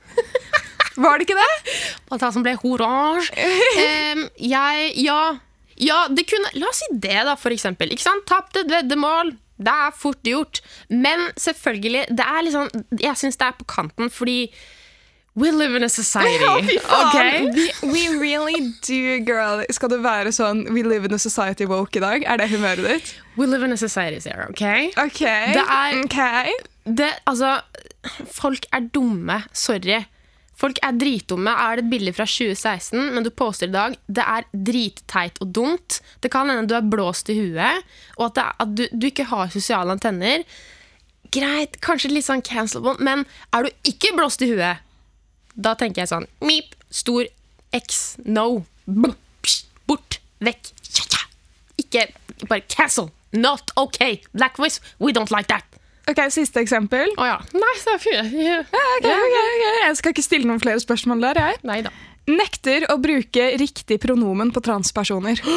Var 0.98 1.14
det 1.14 1.28
ikke 1.28 1.38
det? 1.38 1.74
At 2.10 2.24
han 2.26 2.32
som 2.34 2.42
ble 2.42 2.56
oransje. 2.66 3.30
Um, 3.78 4.24
jeg 4.42 4.88
Ja. 4.98 5.38
Ja, 5.80 6.06
det 6.10 6.24
kunne 6.30 6.50
La 6.58 6.66
oss 6.70 6.80
si 6.82 6.88
det, 6.98 7.20
da, 7.28 7.34
for 7.38 7.54
eksempel. 7.54 7.92
Ikke 7.94 8.02
sant? 8.06 8.24
Tapt 8.26 8.56
et 8.60 8.70
veddemål. 8.72 9.34
Det 9.58 9.72
er 9.74 9.94
fort 9.98 10.20
gjort. 10.26 10.60
Men 10.90 11.28
selvfølgelig, 11.38 12.04
det 12.14 12.24
er 12.26 12.42
liksom 12.46 12.68
Jeg 13.02 13.16
syns 13.18 13.38
det 13.40 13.46
er 13.48 13.56
på 13.58 13.66
kanten, 13.68 14.10
fordi 14.10 14.52
We 15.38 15.52
live 15.54 15.76
in 15.76 15.84
a 15.86 15.88
society. 15.88 16.42
Ja, 16.46 16.56
fy 16.66 16.78
faen! 16.82 17.06
Okay? 17.06 17.44
We, 17.54 17.92
we 17.92 18.00
really 18.18 18.72
do, 18.82 19.18
girl. 19.22 19.62
Skal 19.70 19.92
det 19.92 20.00
være 20.02 20.32
sånn 20.34 20.64
We 20.74 20.82
live 20.82 21.06
in 21.06 21.14
a 21.14 21.18
society 21.22 21.66
woke 21.70 21.94
i 22.00 22.02
dag? 22.02 22.24
Er 22.26 22.40
det 22.42 22.48
humøret 22.50 22.82
ditt? 22.88 23.12
We 23.38 23.46
live 23.46 23.62
in 23.68 23.72
a 23.72 23.78
society, 23.78 24.18
Sarah. 24.24 24.48
ok? 24.50 24.64
Ok. 25.04 25.20
Det 25.54 25.62
er- 25.62 26.00
okay. 26.04 26.50
Det, 26.88 27.10
altså, 27.28 27.60
folk 28.32 28.66
er 28.72 28.88
dumme. 28.94 29.42
Sorry. 29.52 30.00
Folk 30.58 30.80
er 30.82 30.96
dritdumme. 30.98 31.52
Er 31.54 31.78
det 31.78 31.84
et 31.84 31.90
bilde 31.92 32.12
fra 32.16 32.24
2016, 32.26 32.98
men 33.14 33.22
du 33.22 33.30
poster 33.30 33.68
i 33.68 33.74
dag, 33.74 33.94
det 34.10 34.24
er 34.26 34.46
dritteit 34.66 35.38
og 35.44 35.52
dumt. 35.54 36.00
Det 36.24 36.32
kan 36.34 36.50
hende 36.50 36.66
du 36.66 36.74
er 36.74 36.88
blåst 36.90 37.30
i 37.30 37.36
huet, 37.38 37.84
og 38.18 38.24
at, 38.32 38.40
er- 38.42 38.56
at 38.64 38.72
du, 38.74 38.84
du 38.90 39.06
ikke 39.06 39.28
har 39.30 39.52
sosiale 39.54 39.94
antenner. 39.94 40.42
Greit, 41.34 41.78
kanskje 41.84 42.10
litt 42.10 42.26
sånn 42.26 42.42
cancelable, 42.42 42.96
men 43.04 43.22
er 43.54 43.68
du 43.68 43.90
ikke 43.92 44.10
blåst 44.16 44.42
i 44.42 44.50
huet, 44.50 44.82
da 45.58 45.72
tenker 45.78 46.04
jeg 46.04 46.10
sånn 46.12 46.26
Mip, 46.46 46.74
stor 46.94 47.26
X, 47.74 48.16
no. 48.24 48.64
Bort, 48.88 50.18
vekk. 50.42 50.70
Ikke 51.78 52.06
bare 52.48 52.62
cancel. 52.70 53.10
Not 53.36 53.70
okay. 53.76 54.20
Black 54.32 54.56
voice, 54.56 54.80
we 54.98 55.12
don't 55.12 55.30
like 55.34 55.46
that. 55.52 55.64
Ok, 56.08 56.20
Siste 56.32 56.62
eksempel. 56.64 57.10
Å 57.20 57.26
ja. 57.28 57.38
Nei, 57.52 57.74
så 57.82 57.94
er 57.94 58.02
fire. 58.02 58.24
Ja, 58.32 58.60
ok, 58.64 59.06
okay, 59.06 59.48
okay. 59.54 59.80
Jeg 59.84 59.96
skal 60.00 60.14
ikke 60.14 60.24
stille 60.24 60.48
noen 60.48 60.62
flere 60.62 60.80
spørsmål 60.80 61.26
der. 61.28 61.40
jeg. 61.44 61.60
Nei 61.68 61.80
da. 61.84 61.92
Nekter 62.28 62.86
å 62.92 62.98
bruke 63.00 63.50
riktig 63.60 64.00
pronomen 64.04 64.52
på 64.52 64.64
transpersoner. 64.64 65.40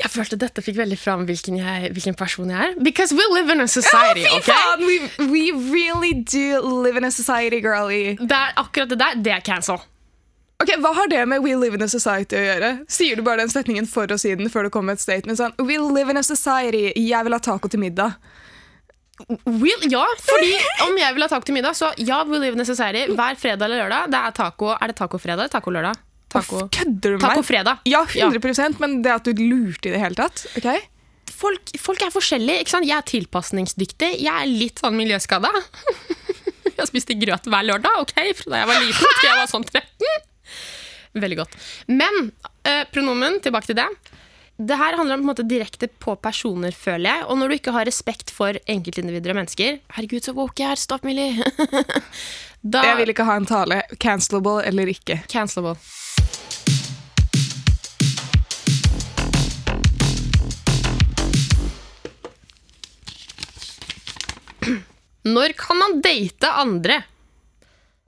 Jeg 0.00 0.08
følte 0.14 0.36
dette 0.40 0.62
fikk 0.64 0.78
veldig 0.78 0.96
fram 0.96 1.26
hvilken, 1.28 1.58
jeg, 1.60 1.90
hvilken 1.92 2.14
person 2.16 2.48
jeg 2.48 2.56
er. 2.56 2.76
Because 2.80 3.12
we 3.12 3.20
live 3.34 3.52
in 3.52 3.60
a 3.60 3.66
society, 3.68 4.22
Fy 4.24 4.38
ok? 4.38 4.80
We, 4.80 5.26
we 5.28 5.42
really 5.52 6.14
do 6.24 6.62
live 6.64 6.96
in 6.96 7.04
a 7.04 7.10
society, 7.12 7.58
girlie. 7.60 8.14
Det 8.16 8.32
er 8.32 8.54
akkurat 8.56 8.88
det 8.88 8.96
der, 9.02 9.18
det 9.20 9.34
er 9.34 9.42
cancel. 9.44 9.82
Ok, 10.60 10.72
Hva 10.80 10.94
har 10.96 11.12
det 11.12 11.20
med 11.28 11.44
We 11.44 11.52
live 11.56 11.76
in 11.76 11.84
a 11.84 11.88
society 11.88 12.36
å 12.36 12.40
gjøre? 12.46 12.70
Sier 12.88 13.20
du 13.20 13.26
bare 13.26 13.44
den 13.44 13.52
setningen 13.52 13.84
for 13.88 14.08
å 14.08 14.16
si 14.20 14.32
den 14.40 14.48
før 14.52 14.70
du 14.70 14.72
kommer 14.72 14.94
med 14.94 15.02
et 15.02 15.04
statement 15.04 15.36
sånn 15.40 15.52
We 15.60 15.76
live 15.80 16.12
in 16.12 16.20
a 16.20 16.24
society, 16.24 16.86
jeg 16.96 17.28
vil 17.28 17.36
ha 17.36 17.42
taco 17.44 17.68
til 17.68 17.84
middag. 17.84 18.16
Will, 19.46 19.82
ja, 19.92 20.04
fordi 20.24 20.52
om 20.86 20.96
jeg 20.98 21.14
vil 21.16 21.24
ha 21.24 21.28
taco 21.30 21.46
til 21.48 21.56
middag, 21.56 21.76
så 21.78 21.90
ja, 22.00 22.22
we 22.28 22.38
live 22.42 22.56
necessary. 22.58 23.06
Hver 23.16 23.36
fredag 23.40 23.66
eller 23.68 23.84
lørdag, 23.84 24.08
det 24.14 24.20
er 24.20 24.36
taco. 24.36 24.70
Er 24.76 24.92
det 24.92 24.96
tacofredag 25.00 25.44
eller 25.44 25.52
tacolørdag? 25.52 26.00
Taco. 26.30 26.62
Kødder 26.70 27.16
du 27.16 27.16
med 27.16 27.24
meg? 27.24 27.34
Tacofredag. 27.34 27.82
Ja, 27.90 28.04
100% 28.06 28.78
men 28.82 29.00
det 29.02 29.12
at 29.16 29.26
du 29.26 29.32
lurte 29.42 29.90
i 29.90 29.94
det 29.96 30.00
hele 30.02 30.14
tatt? 30.18 30.44
ok? 30.60 30.68
Folk, 31.40 31.72
folk 31.80 32.02
er 32.04 32.12
forskjellige. 32.12 32.62
ikke 32.64 32.74
sant? 32.74 32.86
Jeg 32.88 32.96
er 33.00 33.06
tilpasningsdyktig. 33.08 34.10
Jeg 34.20 34.30
er 34.30 34.48
litt 34.50 34.82
sånn 34.82 34.96
miljøskada. 34.98 35.50
Jeg 36.80 36.88
spiste 36.88 37.16
grøt 37.20 37.44
hver 37.50 37.64
lørdag 37.66 37.98
ok, 38.00 38.14
fra 38.38 38.52
da 38.54 38.60
jeg 38.62 38.68
var 38.70 38.78
liten 38.80 39.10
til 39.18 39.26
jeg 39.26 39.36
var 39.36 39.48
sånn 39.50 39.64
13. 39.68 40.14
Veldig 41.20 41.36
godt. 41.42 41.56
Men 41.92 42.30
eh, 42.64 42.86
pronomen, 42.94 43.36
tilbake 43.44 43.68
til 43.68 43.76
det. 43.76 43.84
Det 44.60 44.76
her 44.76 44.92
handler 44.96 45.14
om 45.14 45.20
på 45.20 45.24
en 45.24 45.28
måte 45.30 45.42
direkte 45.48 45.88
på 45.88 46.16
personer, 46.20 46.74
føler 46.76 47.08
jeg. 47.08 47.24
Og 47.32 47.38
når 47.40 47.48
du 47.48 47.54
ikke 47.56 47.72
har 47.72 47.88
respekt 47.88 48.28
for 48.28 48.52
enkeltindivider 48.68 49.32
og 49.32 49.38
mennesker 49.38 49.78
Herregud, 49.96 50.20
så 50.26 50.34
woke 50.36 50.60
jeg 50.60 50.68
er. 50.74 50.76
Stopp, 50.76 51.00
Millie. 51.08 51.40
da 52.74 52.82
Jeg 52.84 52.98
vil 52.98 53.08
ikke 53.14 53.24
ha 53.24 53.36
en 53.40 53.48
tale. 53.48 53.80
Cancelable 53.96 54.60
eller 54.68 54.84
ikke. 54.92 55.24
Cancelable. 55.32 55.80
Når 65.38 65.56
kan 65.56 65.80
man 65.80 66.04
date 66.04 66.52
andre? 66.52 67.08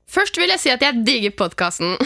Først 0.04 0.36
vil 0.36 0.52
jeg 0.52 0.60
si 0.60 0.68
at 0.74 0.84
jeg 0.84 1.00
digger 1.08 1.32
podkasten. 1.46 1.96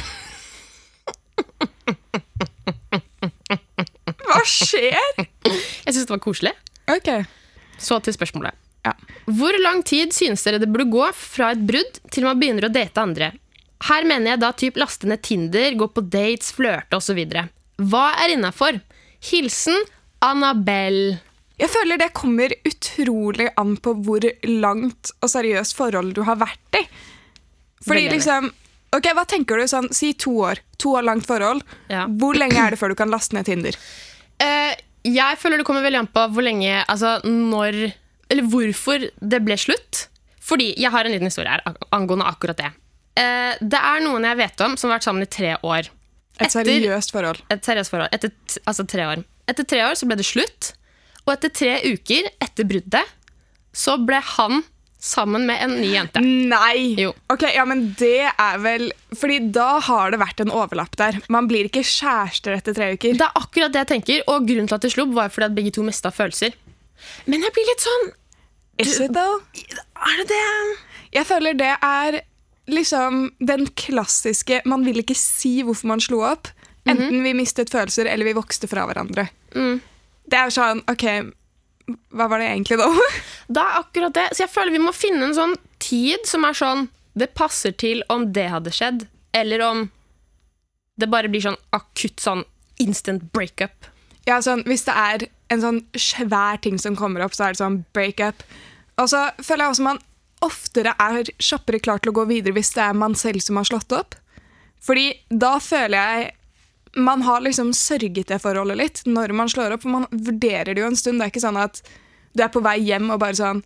Skjer? 4.47 5.27
Jeg 5.47 5.95
syns 5.95 6.07
det 6.07 6.13
var 6.15 6.23
koselig. 6.25 6.53
Ok. 6.91 7.11
Så 7.83 7.99
til 8.07 8.15
spørsmålet. 8.17 8.55
Ja. 8.87 8.93
Hvor 9.27 9.57
lang 9.63 9.83
tid 9.87 10.15
synes 10.15 10.45
dere 10.47 10.61
det 10.63 10.69
burde 10.71 10.87
gå 10.93 11.09
fra 11.19 11.51
et 11.57 11.65
brudd 11.67 11.99
til 12.15 12.27
man 12.27 12.39
begynner 12.39 12.69
å 12.69 12.73
date 12.73 13.03
andre? 13.03 13.33
Her 13.87 14.07
mener 14.09 14.33
jeg 14.35 14.41
da 14.41 14.53
typ 14.57 14.79
laste 14.81 15.09
ned 15.11 15.21
Tinder, 15.27 15.75
gå 15.77 15.89
på 15.93 16.05
dates, 16.09 16.53
flørte 16.57 16.97
osv. 16.97 17.19
Hva 17.83 18.05
er 18.23 18.37
innafor? 18.37 18.79
Hilsen 19.31 19.83
Annabelle. 20.25 21.19
Jeg 21.61 21.73
føler 21.73 21.99
det 22.01 22.11
kommer 22.17 22.53
utrolig 22.69 23.49
an 23.61 23.77
på 23.81 23.95
hvor 24.05 24.25
langt 24.49 25.13
og 25.25 25.31
seriøst 25.33 25.77
forhold 25.79 26.15
du 26.17 26.23
har 26.29 26.39
vært 26.41 26.77
i. 26.81 26.85
Fordi 27.87 28.09
liksom 28.13 28.51
Ok, 28.97 29.09
Hva 29.13 29.27
tenker 29.29 29.59
du? 29.61 29.67
sånn, 29.69 29.91
Si 29.93 30.13
to 30.15 30.31
år. 30.47 30.61
To 30.81 30.95
år 30.97 31.05
langt 31.05 31.27
forhold. 31.29 31.61
Ja. 31.91 32.07
Hvor 32.07 32.37
lenge 32.39 32.57
er 32.63 32.73
det 32.73 32.79
før 32.81 32.95
du 32.95 32.97
kan 32.97 33.11
laste 33.13 33.35
ned 33.37 33.45
Tinder? 33.49 33.77
Eh, 34.43 34.75
jeg 35.07 35.39
føler 35.41 35.61
det 35.61 35.67
kommer 35.69 35.85
veldig 35.87 36.03
an 36.03 36.09
på 36.13 36.23
hvor 36.35 36.45
lenge 36.45 36.81
Altså 36.91 37.21
når 37.25 37.77
Eller 38.29 38.49
hvorfor 38.51 39.07
det 39.07 39.39
ble 39.47 39.57
slutt. 39.61 40.09
Fordi 40.47 40.73
jeg 40.79 40.93
har 40.93 41.07
en 41.07 41.15
liten 41.15 41.31
historie 41.31 41.51
her 41.51 41.63
angående 41.95 42.27
akkurat 42.29 42.59
det. 42.61 42.71
Eh, 43.19 43.55
det 43.61 43.81
er 43.81 44.03
noen 44.05 44.27
jeg 44.29 44.39
vet 44.43 44.65
om 44.67 44.77
som 44.79 44.91
har 44.91 44.99
vært 44.99 45.07
sammen 45.09 45.27
i 45.27 45.31
tre 45.31 45.55
år. 45.67 45.89
Et 46.43 46.53
seriøst 46.53 47.15
forhold. 47.15 47.41
Et 47.51 47.65
seriøst 47.65 47.91
forhold. 47.91 48.13
Etter, 48.15 48.35
altså 48.69 48.85
tre 48.87 49.07
år. 49.09 49.23
Etter 49.49 49.67
tre 49.67 49.83
år 49.87 49.97
så 49.99 50.09
ble 50.09 50.19
det 50.21 50.27
slutt. 50.29 50.73
Og 51.25 51.33
etter 51.35 51.55
tre 51.55 51.73
uker 51.87 52.29
etter 52.45 52.69
bruddet 52.69 53.15
så 53.77 53.97
ble 54.01 54.21
han 54.37 54.63
sammen 55.03 55.47
med 55.47 55.63
en 55.63 55.75
ny 55.81 55.89
jente. 55.93 56.21
Nei! 56.23 56.95
Jo. 57.01 57.13
Ok, 57.33 57.47
ja, 57.55 57.65
men 57.69 57.89
det 57.99 58.29
er 58.33 58.61
vel 58.63 58.89
Fordi 59.17 59.39
da 59.55 59.79
har 59.85 60.13
det 60.13 60.21
vært 60.21 60.41
en 60.43 60.53
overlapp 60.55 60.97
der. 60.99 61.21
Man 61.33 61.49
blir 61.51 61.69
ikke 61.69 61.85
kjærester 61.87 62.57
etter 62.57 62.77
tre 62.77 62.93
uker. 62.97 63.17
Det 63.19 63.27
er 63.27 63.41
akkurat 63.41 63.75
det 63.75 63.85
jeg 63.85 63.93
tenker, 63.95 64.23
og 64.33 64.49
grunnen 64.49 64.71
til 64.71 64.79
at 64.79 64.87
det 64.87 64.93
slo 64.95 65.07
opp, 65.07 65.17
var 65.17 65.33
fordi 65.33 65.51
at 65.51 65.59
begge 65.59 65.75
to 65.77 65.85
mista 65.87 66.13
følelser. 66.15 66.57
Men 67.29 67.45
jeg 67.45 67.55
blir 67.55 67.69
litt 67.71 67.85
sånn 67.85 68.09
Is 68.83 68.99
it 69.01 69.15
though? 69.17 69.41
Er 69.97 70.19
det 70.21 70.27
det? 70.29 70.41
Jeg 71.17 71.29
føler 71.29 71.57
det 71.57 71.73
er 71.81 72.19
liksom 72.69 73.31
den 73.39 73.69
klassiske 73.79 74.59
Man 74.69 74.85
vil 74.85 75.01
ikke 75.01 75.17
si 75.17 75.61
hvorfor 75.65 75.93
man 75.95 76.03
slo 76.03 76.21
opp. 76.29 76.51
Enten 76.87 77.23
vi 77.25 77.33
mistet 77.35 77.73
følelser, 77.73 78.07
eller 78.07 78.29
vi 78.29 78.37
vokste 78.37 78.69
fra 78.71 78.85
hverandre. 78.87 79.27
Mm. 79.57 79.81
Det 80.31 80.39
er 80.39 80.53
sånn 80.55 80.85
OK, 80.91 81.07
hva 81.87 82.27
var 82.31 82.43
det 82.43 82.49
egentlig 82.51 82.79
da? 82.81 82.89
Det 83.55 83.63
er 83.63 83.79
akkurat 83.79 84.15
det. 84.17 84.27
Så 84.35 84.43
jeg 84.43 84.51
føler 84.51 84.75
vi 84.75 84.83
må 84.83 84.93
finne 84.97 85.29
en 85.29 85.37
sånn 85.37 85.55
tid 85.79 86.25
som 86.27 86.43
er 86.49 86.57
sånn 86.59 86.89
Det 87.15 87.29
passer 87.39 87.71
til 87.79 88.03
om 88.13 88.25
det 88.35 88.49
hadde 88.51 88.73
skjedd, 88.75 89.05
eller 89.33 89.63
om 89.65 89.85
det 91.01 91.07
bare 91.13 91.31
blir 91.31 91.45
sånn 91.45 91.59
akutt 91.77 92.21
sånn 92.21 92.43
instant 92.83 93.23
breakup. 93.33 93.87
ja, 94.27 94.41
sånn, 94.43 94.65
hvis 94.67 94.85
det 94.85 94.97
er 94.99 95.27
en 95.55 95.63
sånn 95.63 95.81
svær 95.95 96.59
ting 96.61 96.77
som 96.83 96.97
kommer 96.99 97.23
opp, 97.25 97.37
så 97.37 97.47
er 97.47 97.55
det 97.55 97.63
sånn 97.63 97.79
breakup. 97.95 98.43
Og 98.99 99.09
så 99.13 99.29
føler 99.39 99.65
jeg 99.65 99.77
også 99.77 99.87
man 99.87 100.03
oftere 100.45 100.93
er 101.01 101.31
kjappere 101.39 101.81
klar 101.81 102.03
til 102.03 102.13
å 102.13 102.17
gå 102.19 102.27
videre 102.29 102.57
hvis 102.57 102.75
det 102.77 102.83
er 102.85 102.99
man 102.99 103.15
selv 103.17 103.45
som 103.45 103.57
har 103.61 103.69
slått 103.69 103.95
opp. 103.97 104.17
Fordi 104.83 105.13
da 105.31 105.57
føler 105.63 105.97
jeg 105.97 106.36
man 106.97 107.23
har 107.27 107.45
liksom 107.45 107.73
sørget 107.77 108.29
det 108.33 108.41
forholdet 108.43 108.79
litt 108.81 109.03
når 109.07 109.33
man 109.37 109.51
slår 109.53 109.77
opp, 109.77 109.85
for 109.85 109.93
man 109.93 110.07
vurderer 110.11 110.73
det 110.75 110.81
jo 110.83 110.89
en 110.89 110.97
stund. 110.99 111.21
Det 111.21 111.29
er 111.29 111.35
ikke 111.35 111.45
sånn 111.45 111.61
at 111.61 111.83
du 112.37 112.43
er 112.45 112.51
på 112.53 112.61
vei 112.65 112.79
hjem 112.85 113.13
og 113.15 113.21
bare 113.23 113.37
sånn 113.39 113.63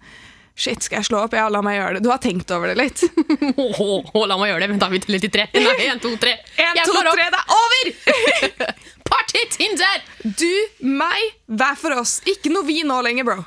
Shit, 0.60 0.82
skal 0.84 0.98
jeg 0.98 1.06
slå 1.06 1.20
opp? 1.24 1.32
Ja, 1.32 1.46
la 1.48 1.62
meg 1.64 1.78
gjøre 1.78 1.94
det. 1.96 2.00
Du 2.04 2.10
har 2.10 2.18
tenkt 2.20 2.50
over 2.52 2.68
det 2.68 2.74
litt. 2.76 3.00
Åh, 3.56 4.26
la 4.28 4.36
meg 4.36 4.50
gjøre 4.50 4.60
det. 4.60 4.68
Vent, 4.74 4.82
da, 4.82 4.88
vi 4.92 4.98
teller 5.00 5.22
til 5.22 5.30
tre. 5.32 5.46
Nei, 5.54 5.86
en, 5.86 6.00
to, 6.02 6.10
tre. 6.20 6.34
En, 6.60 6.74
Jeg 6.76 6.84
to, 6.84 6.92
slår 6.92 7.08
opp. 7.08 7.16
tre, 7.16 7.28
det 7.32 7.40
er 7.40 7.54
over! 7.56 8.74
Party 9.08 9.44
Tinder! 9.54 10.02
Du, 10.42 10.50
meg, 10.84 11.30
hver 11.48 11.78
for 11.80 11.96
oss. 12.02 12.18
Ikke 12.28 12.52
noe 12.52 12.66
vi 12.68 12.82
nå 12.84 12.98
lenger, 13.06 13.30
bro. 13.30 13.38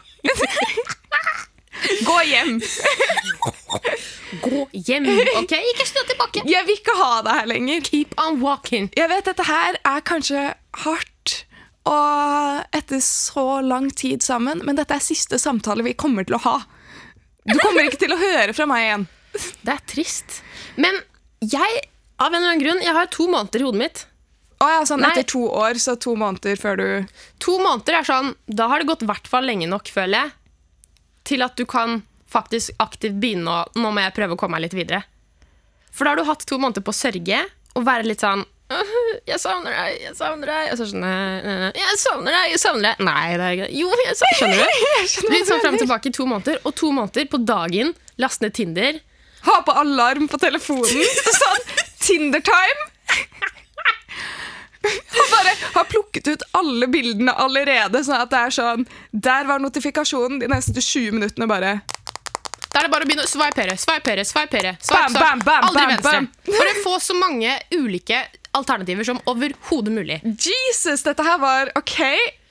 Gå 2.07 2.17
hjem. 2.29 2.57
Gå 4.43 4.61
hjem. 4.71 5.07
Ok, 5.41 5.53
ikke 5.73 5.87
snu 5.87 6.01
tilbake. 6.09 6.43
Jeg 6.49 6.67
vil 6.67 6.77
ikke 6.79 6.95
ha 6.99 7.09
deg 7.25 7.39
her 7.39 7.49
lenger. 7.53 7.81
Keep 7.87 8.15
on 8.21 8.39
walking. 8.43 8.89
Jeg 8.97 9.11
vet 9.11 9.27
dette 9.29 9.45
her 9.47 9.79
er 9.79 10.05
kanskje 10.07 10.45
hardt 10.85 11.39
og 11.83 12.77
etter 12.77 13.01
så 13.03 13.59
lang 13.65 13.89
tid 13.91 14.23
sammen, 14.23 14.61
men 14.63 14.77
dette 14.79 14.95
er 14.95 15.03
siste 15.03 15.39
samtale 15.41 15.83
vi 15.83 15.95
kommer 15.99 16.23
til 16.27 16.37
å 16.37 16.43
ha. 16.45 16.55
Du 17.43 17.57
kommer 17.59 17.83
ikke 17.83 17.99
til 18.05 18.13
å 18.15 18.19
høre 18.21 18.55
fra 18.55 18.67
meg 18.69 18.85
igjen. 18.85 19.05
Det 19.65 19.73
er 19.73 19.83
trist. 19.89 20.39
Men 20.79 20.95
jeg, 21.43 21.81
av 22.23 22.31
en 22.31 22.39
eller 22.39 22.53
annen 22.53 22.63
grunn, 22.63 22.83
jeg 22.85 22.95
har 22.95 23.09
to 23.11 23.27
måneder 23.27 23.63
i 23.63 23.67
hodet 23.67 23.81
mitt. 23.81 24.05
Å 24.63 24.69
ja, 24.69 24.83
sånn 24.87 25.03
Nei. 25.03 25.11
Etter 25.11 25.27
to 25.33 25.41
år, 25.51 25.75
så 25.81 25.97
to 25.99 26.13
måneder 26.15 26.55
før 26.55 26.79
du 26.79 26.85
To 27.43 27.57
måneder 27.59 27.97
er 27.99 28.07
sånn, 28.07 28.29
da 28.47 28.69
har 28.71 28.79
det 28.79 28.87
gått 28.87 29.03
i 29.03 29.09
hvert 29.09 29.27
fall 29.27 29.43
lenge 29.49 29.67
nok, 29.67 29.91
føler 29.91 30.21
jeg, 30.21 30.31
til 31.27 31.43
at 31.45 31.55
du 31.59 31.65
kan 31.69 32.01
faktisk 32.33 32.73
aktivt 32.81 33.19
begynne 33.21 33.51
å 33.51 33.79
Nå 33.79 33.91
må 33.93 34.01
jeg 34.03 34.15
prøve 34.15 34.35
å 34.35 34.39
komme 34.39 34.57
meg 34.57 34.67
litt 34.67 34.77
videre. 34.77 35.03
For 35.93 36.05
da 36.05 36.13
har 36.13 36.21
du 36.21 36.27
hatt 36.27 36.45
to 36.49 36.57
måneder 36.57 36.83
på 36.85 36.93
å 36.93 36.97
sørge 36.97 37.43
og 37.77 37.85
være 37.85 38.07
litt 38.09 38.23
sånn 38.23 38.41
«Øh, 38.73 38.93
jeg 39.27 39.37
savner 39.41 39.75
deg, 39.75 39.97
jeg 40.01 40.15
savner 40.17 40.49
deg. 40.49 40.71
Og 40.73 40.79
så 40.79 40.87
sånn 40.89 41.03
Jeg 41.77 41.97
savner 42.01 42.33
deg, 42.33 42.47
jeg 42.53 42.61
savner 42.63 42.87
deg. 42.87 43.03
Nei, 43.05 43.25
det 43.37 43.45
er 43.45 43.57
ikke 43.57 43.67
det. 43.67 43.77
Jo, 43.77 43.89
jeg 44.01 44.17
savner 44.17 44.39
Skjønner 44.39 44.61
du? 44.63 45.33
Litt 45.35 45.49
sånn 45.51 45.61
frem 45.61 45.77
og 45.77 45.83
tilbake 45.83 46.09
i 46.09 46.15
to 46.17 46.27
måneder. 46.29 46.61
Og 46.65 46.77
to 46.79 46.89
måneder 46.95 47.27
på 47.29 47.41
dagen, 47.45 47.93
last 48.21 48.41
ned 48.45 48.55
Tinder. 48.57 48.97
Ha 49.43 49.59
på 49.67 49.75
alarm 49.83 50.29
på 50.31 50.39
telefonen. 50.41 51.03
Sånn 51.41 51.65
Tinder-time. 52.03 52.89
Og 55.23 55.31
bare 55.31 55.53
har 55.77 55.85
plukket 55.89 56.27
ut 56.33 56.43
alle 56.59 56.87
bildene 56.91 57.33
allerede, 57.39 58.01
sånn 58.03 58.19
at 58.19 58.31
det 58.33 58.39
er 58.49 58.53
sånn 58.55 58.83
Der 59.11 59.47
var 59.47 59.61
notifikasjonen 59.63 60.41
de 60.41 60.49
neste 60.51 60.75
20 60.83 61.15
minuttene 61.17 61.47
bare 61.47 61.73
Da 62.73 62.81
er 62.81 62.87
det 62.87 62.91
bare 62.91 63.05
å 63.05 63.09
begynne 63.09 63.23
å 63.25 63.29
sveipere, 63.31 63.77
sveipere, 63.79 64.25
sveipere. 64.27 64.75
swipe. 64.81 64.97
Bam, 64.97 65.11
Swipe, 65.13 65.17
swipe. 65.17 65.23
bam, 65.23 65.43
bam, 65.45 65.67
Aldri 65.69 65.85
venstre. 65.93 66.21
For 66.57 66.71
å 66.71 66.77
få 66.83 66.95
så 67.05 67.15
mange 67.19 67.53
ulike 67.77 68.23
alternativer 68.57 69.05
som 69.07 69.21
overhodet 69.29 69.93
mulig. 69.93 70.19
Jesus, 70.25 71.03
dette 71.05 71.23
her 71.25 71.39
var 71.41 71.71
OK. 71.79 71.95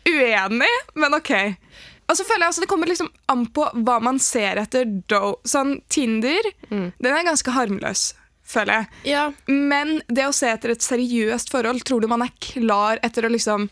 Uenig, 0.08 0.70
men 0.98 1.14
OK. 1.18 1.32
Og 2.10 2.16
så 2.18 2.24
føler 2.26 2.42
jeg 2.42 2.48
altså 2.50 2.62
Det 2.64 2.68
kommer 2.70 2.90
liksom 2.90 3.08
an 3.30 3.44
på 3.54 3.66
hva 3.86 3.98
man 4.02 4.18
ser 4.22 4.58
etter. 4.62 4.88
Sånn 5.48 5.76
Tinder, 5.92 6.48
den 6.70 7.10
er 7.12 7.26
ganske 7.28 7.54
harmløs, 7.54 8.08
føler 8.52 8.82
jeg. 8.82 9.14
Ja. 9.14 9.24
Men 9.48 10.00
det 10.12 10.28
å 10.28 10.34
se 10.36 10.50
etter 10.52 10.74
et 10.74 10.84
seriøst 10.84 11.52
forhold, 11.52 11.82
tror 11.88 12.02
du 12.02 12.10
man 12.10 12.24
er 12.26 12.34
klar 12.44 13.00
etter 13.04 13.26
å 13.26 13.32
liksom 13.32 13.68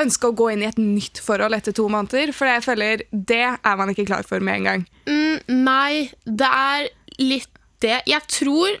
ønske 0.00 0.30
å 0.30 0.36
gå 0.36 0.50
inn 0.54 0.64
i 0.64 0.68
et 0.70 0.80
nytt 0.80 1.20
forhold 1.22 1.56
etter 1.56 1.76
to 1.76 1.86
måneder? 1.92 2.32
For 2.36 2.48
jeg 2.48 2.64
føler 2.64 3.06
det 3.12 3.46
er 3.52 3.80
man 3.80 3.92
ikke 3.92 4.08
klar 4.08 4.26
for 4.28 4.42
med 4.44 4.60
en 4.60 4.68
gang. 4.70 4.86
Mm, 5.10 5.64
nei, 5.66 6.10
det 6.24 6.48
er 6.50 6.88
litt 7.20 7.50
det. 7.80 8.00
Jeg 8.08 8.24
tror 8.28 8.80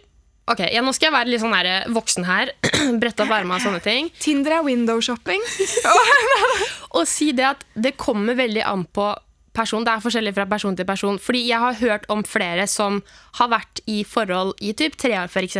Ok, 0.50 0.64
ja, 0.66 0.80
Nå 0.82 0.90
skal 0.96 1.10
jeg 1.10 1.14
være 1.14 1.30
litt 1.30 1.42
sånn 1.44 1.52
her, 1.54 1.84
voksen 1.94 2.24
her. 2.26 2.50
Brette 3.00 3.22
opp 3.22 3.30
erma 3.36 3.60
og 3.60 3.62
sånne 3.62 3.78
ting. 3.84 4.08
Tinder 4.18 4.56
er 4.56 4.64
window 4.66 4.98
shopping. 5.04 5.44
Og 6.98 7.04
si 7.06 7.30
det 7.36 7.46
at 7.52 7.62
det 7.78 7.92
kommer 8.00 8.34
veldig 8.34 8.64
an 8.66 8.82
på 8.90 9.12
person. 9.56 9.84
Det 9.84 9.92
er 9.92 10.02
forskjellig 10.04 10.34
fra 10.36 10.46
person 10.50 10.76
til 10.76 10.88
person. 10.88 11.20
Fordi 11.22 11.44
jeg 11.48 11.60
har 11.62 11.78
hørt 11.80 12.08
om 12.12 12.24
flere 12.26 12.66
som 12.70 13.00
har 13.38 13.52
vært 13.52 13.82
i 13.90 14.02
forhold 14.06 14.54
i 14.60 14.74
typ 14.78 14.98
tre 15.00 15.16
år, 15.20 15.30
f.eks. 15.30 15.58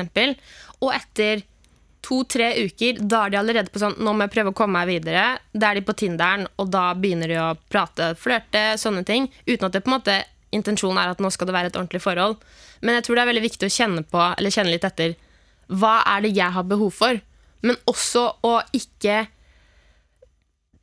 Og 0.80 0.92
etter 0.94 1.44
to-tre 2.04 2.52
uker, 2.64 3.00
da 3.04 3.26
er 3.26 3.32
de 3.32 3.38
allerede 3.40 3.72
på 3.72 3.80
sånn 3.82 3.98
Nå 4.00 4.14
må 4.16 4.24
jeg 4.24 4.32
prøve 4.32 4.54
å 4.54 4.56
komme 4.56 4.80
meg 4.80 4.88
videre. 4.88 5.24
Da 5.52 5.70
er 5.70 5.80
de 5.80 5.86
på 5.86 5.96
Tinderen, 6.00 6.46
og 6.56 6.70
da 6.72 6.90
begynner 6.96 7.30
de 7.30 7.40
å 7.40 7.48
prate, 7.72 8.14
flørte, 8.18 8.70
sånne 8.80 9.04
ting. 9.08 9.28
Uten 9.46 9.68
at 9.68 9.76
det 9.76 9.84
på 9.84 9.92
en 9.92 9.98
måte 9.98 10.20
intensjonen 10.56 10.98
er 10.98 11.12
at 11.12 11.20
nå 11.22 11.30
skal 11.30 11.50
det 11.50 11.56
være 11.56 11.70
et 11.70 11.76
ordentlig 11.78 12.02
forhold. 12.02 12.40
Men 12.80 12.96
jeg 12.98 13.06
tror 13.06 13.18
det 13.18 13.24
er 13.24 13.30
veldig 13.30 13.44
viktig 13.44 13.68
å 13.68 13.74
kjenne 13.74 14.06
på, 14.08 14.22
eller 14.32 14.54
kjenne 14.54 14.72
litt 14.72 14.86
etter 14.88 15.18
hva 15.70 16.00
er 16.08 16.24
det 16.24 16.32
jeg 16.34 16.56
har 16.56 16.66
behov 16.66 16.90
for. 16.96 17.20
Men 17.62 17.76
også 17.90 18.24
å 18.46 18.56
ikke 18.74 19.26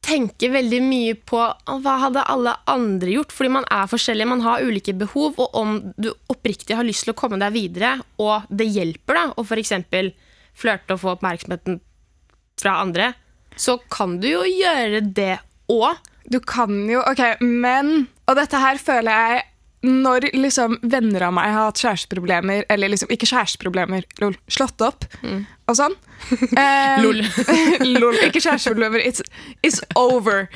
tenke 0.07 0.49
veldig 0.53 0.79
mye 0.85 1.15
på 1.27 1.39
hva 1.83 1.95
hadde 2.05 2.23
alle 2.31 2.53
andre 2.71 3.17
gjort, 3.17 3.33
fordi 3.35 3.51
man 3.57 3.67
er 3.73 3.89
forskjellig, 3.91 4.27
man 4.29 4.43
har 4.45 4.63
ulike 4.63 4.95
behov, 4.97 5.35
og 5.41 5.57
om 5.57 5.77
du 5.99 6.13
oppriktig 6.31 6.77
har 6.77 6.87
lyst 6.87 7.05
til 7.05 7.13
å 7.13 7.19
komme 7.19 7.39
deg 7.41 7.55
videre, 7.55 7.97
og 8.23 8.47
det 8.47 8.69
hjelper 8.71 9.19
da, 9.19 9.25
å 9.35 9.45
eksempel 9.59 10.13
flørte 10.57 10.95
og 10.95 11.03
få 11.03 11.13
oppmerksomheten 11.17 11.81
fra 12.57 12.79
andre, 12.81 13.11
så 13.57 13.77
kan 13.91 14.17
du 14.21 14.29
jo 14.29 14.45
gjøre 14.47 15.03
det 15.03 15.35
også. 15.67 15.97
Du 16.27 16.41
kan 16.43 16.73
jo 16.89 16.99
OK, 17.07 17.21
men 17.39 18.09
Og 18.27 18.35
dette 18.35 18.59
her 18.59 18.75
føler 18.81 19.07
jeg 19.15 19.43
når 19.85 20.31
liksom 20.33 20.79
venner 20.81 21.27
av 21.27 21.35
meg 21.37 21.51
har 21.53 21.67
hatt 21.69 21.81
kjæresteproblemer, 21.83 22.65
eller 22.73 22.89
liksom 22.89 23.11
ikke 23.13 23.29
kjæresteproblemer, 23.29 24.07
lol, 24.23 24.33
slått 24.49 24.81
opp 24.81 25.05
og 25.67 25.77
sånn 25.77 25.93
eh, 26.57 26.97
Lol. 27.03 27.21
lol. 28.01 28.17
Ikke 28.25 28.41
kjæresteproblemer, 28.41 29.03
it's, 29.05 29.21
it's 29.61 29.81
over. 29.95 30.47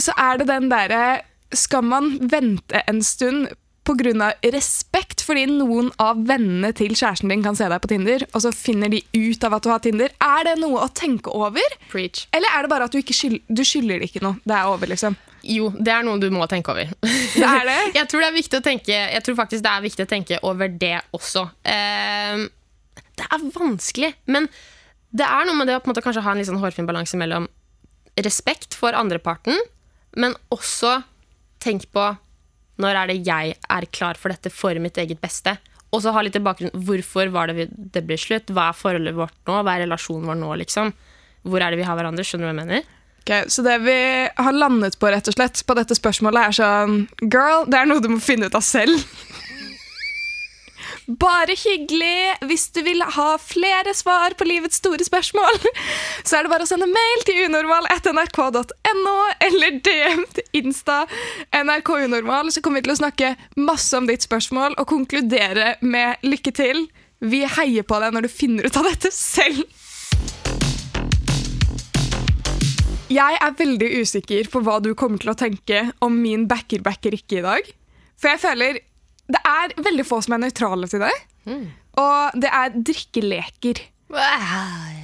Så 0.00 0.14
er 0.18 0.40
det 0.40 0.48
den 0.50 0.68
derre 0.72 1.20
Skal 1.54 1.86
man 1.86 2.16
vente 2.28 2.82
en 2.90 3.02
stund 3.02 3.48
pga. 3.88 4.32
respekt 4.52 5.22
fordi 5.24 5.46
noen 5.48 5.90
av 6.02 6.18
vennene 6.28 6.74
til 6.76 6.92
kjæresten 6.92 7.30
din 7.32 7.42
kan 7.42 7.56
se 7.56 7.68
deg 7.70 7.80
på 7.80 7.88
Tinder, 7.88 8.24
og 8.34 8.42
så 8.44 8.52
finner 8.52 8.92
de 8.92 9.00
ut 9.16 9.44
av 9.44 9.56
at 9.56 9.64
du 9.64 9.70
har 9.72 9.80
Tinder? 9.80 10.12
Er 10.20 10.44
det 10.44 10.58
noe 10.60 10.82
å 10.84 10.90
tenke 10.92 11.32
over? 11.32 11.64
Preach. 11.88 12.26
Eller 12.36 12.52
er 12.52 12.66
det 12.66 12.72
bare 12.74 12.88
at 12.88 12.92
du 12.92 13.00
ikke 13.00 13.16
skyld, 13.16 13.40
du 13.48 13.64
skylder 13.64 14.02
det 14.02 14.10
ikke 14.10 14.24
noe? 14.26 14.36
Det 14.44 14.56
er 14.58 14.68
over, 14.68 14.90
liksom. 14.92 15.16
Jo, 15.48 15.70
det 15.72 15.92
er 15.94 16.04
noe 16.04 16.20
du 16.20 16.28
må 16.32 16.44
tenke 16.50 16.74
over. 16.74 16.90
Det 17.02 17.44
er 17.46 17.64
det? 17.68 17.78
jeg 17.98 18.08
tror 18.10 18.24
det 18.24 18.28
er 18.28 18.64
tenke 18.64 18.92
Jeg 18.92 19.24
tror 19.24 19.38
faktisk 19.38 19.64
det 19.64 19.72
er 19.72 19.84
viktig 19.84 20.04
å 20.04 20.10
tenke 20.10 20.40
over 20.46 20.68
det 20.68 20.98
også. 21.16 21.46
Ehm, 21.64 22.48
det 23.18 23.26
er 23.26 23.46
vanskelig, 23.54 24.12
men 24.28 24.48
det 25.08 25.24
er 25.24 25.48
noe 25.48 25.56
med 25.56 25.70
det 25.70 25.78
å 25.78 25.84
måte 25.88 26.04
kanskje 26.04 26.22
ha 26.26 26.34
en 26.34 26.44
sånn 26.44 26.60
hårfin 26.60 26.88
balanse 26.88 27.16
mellom 27.16 27.48
respekt 28.18 28.76
for 28.76 28.96
andreparten, 28.98 29.56
men 30.18 30.34
også 30.52 30.98
tenk 31.62 31.86
på 31.94 32.10
når 32.78 33.00
er 33.00 33.10
det 33.10 33.18
jeg 33.26 33.56
er 33.56 33.86
klar 33.94 34.18
for 34.20 34.30
dette 34.34 34.52
for 34.54 34.76
mitt 34.82 34.98
eget 35.00 35.20
beste. 35.22 35.56
Og 35.94 36.02
så 36.04 36.12
ha 36.12 36.22
litt 36.22 36.36
i 36.36 36.44
bakgrunnen 36.44 36.84
hvorfor 36.84 37.30
var 37.32 37.48
det 37.48 37.70
det 37.72 38.04
ble 38.06 38.18
slutt, 38.20 38.52
hva 38.52 38.68
er 38.70 38.76
forholdet 38.76 39.16
vårt 39.16 39.36
nå, 39.48 39.62
hva 39.64 39.74
er 39.74 39.86
relasjonen 39.86 40.28
vår 40.28 40.38
nå, 40.42 40.52
liksom. 40.62 40.92
Hvor 41.48 41.64
er 41.64 41.72
det 41.72 41.80
vi 41.80 41.86
har 41.88 41.96
hverandre? 41.96 42.26
Skjønner 42.26 42.44
du 42.44 42.50
hva 42.50 42.54
jeg 42.54 42.60
mener? 42.60 42.97
Ok, 43.28 43.50
så 43.52 43.62
det 43.62 43.78
vi 43.78 44.28
har 44.36 44.52
landet 44.52 44.98
på 44.98 45.08
rett 45.12 45.26
og 45.28 45.34
slett 45.36 45.60
på 45.68 45.74
dette 45.76 45.92
spørsmålet, 45.92 46.48
er 46.48 46.54
sånn 46.56 46.94
Girl, 47.28 47.66
det 47.68 47.76
er 47.76 47.88
noe 47.90 48.00
du 48.00 48.08
må 48.08 48.22
finne 48.24 48.48
ut 48.48 48.54
av 48.56 48.64
selv. 48.64 49.02
Bare 51.24 51.52
hyggelig. 51.52 52.38
Hvis 52.48 52.64
du 52.72 52.80
vil 52.86 53.02
ha 53.04 53.26
flere 53.40 53.92
svar 53.96 54.36
på 54.38 54.46
livets 54.48 54.80
store 54.80 55.04
spørsmål, 55.04 55.60
så 56.24 56.38
er 56.38 56.46
det 56.46 56.52
bare 56.52 56.64
å 56.64 56.68
sende 56.68 56.88
mail 56.88 57.24
til 57.28 57.42
unormal.nrk.no 57.48 59.16
eller 59.48 59.80
DM 59.84 60.24
til 60.36 60.62
Insta 60.62 61.02
NRK 61.52 61.94
Unormal, 62.06 62.52
så 62.52 62.64
kommer 62.64 62.80
vi 62.80 62.88
til 62.88 62.96
å 62.96 63.00
snakke 63.02 63.34
masse 63.60 63.96
om 63.96 64.08
ditt 64.08 64.24
spørsmål 64.24 64.76
og 64.76 64.88
konkludere 64.88 65.74
med 65.80 66.24
lykke 66.24 66.54
til. 66.56 66.86
Vi 67.20 67.44
heier 67.58 67.88
på 67.88 68.00
deg 68.04 68.16
når 68.16 68.28
du 68.28 68.32
finner 68.32 68.68
ut 68.68 68.80
av 68.80 68.88
dette 68.88 69.12
selv. 69.12 69.64
Jeg 73.08 73.38
er 73.40 73.54
veldig 73.56 73.88
usikker 74.02 74.48
på 74.52 74.60
hva 74.66 74.78
du 74.84 74.90
kommer 74.98 75.20
til 75.22 75.32
å 75.32 75.36
tenke 75.38 75.84
om 76.04 76.18
min 76.20 76.44
backer-backer 76.50 77.16
ikke 77.16 77.40
i 77.40 77.44
dag. 77.46 77.70
For 78.20 78.34
jeg 78.34 78.42
føler 78.42 78.80
det 79.28 79.40
er 79.44 79.72
veldig 79.84 80.04
få 80.08 80.20
som 80.24 80.36
er 80.36 80.42
nøytrale 80.46 80.88
til 80.90 81.04
det. 81.04 81.14
Og 82.00 82.36
det 82.42 82.50
er 82.52 82.76
drikkeleker. 82.76 83.80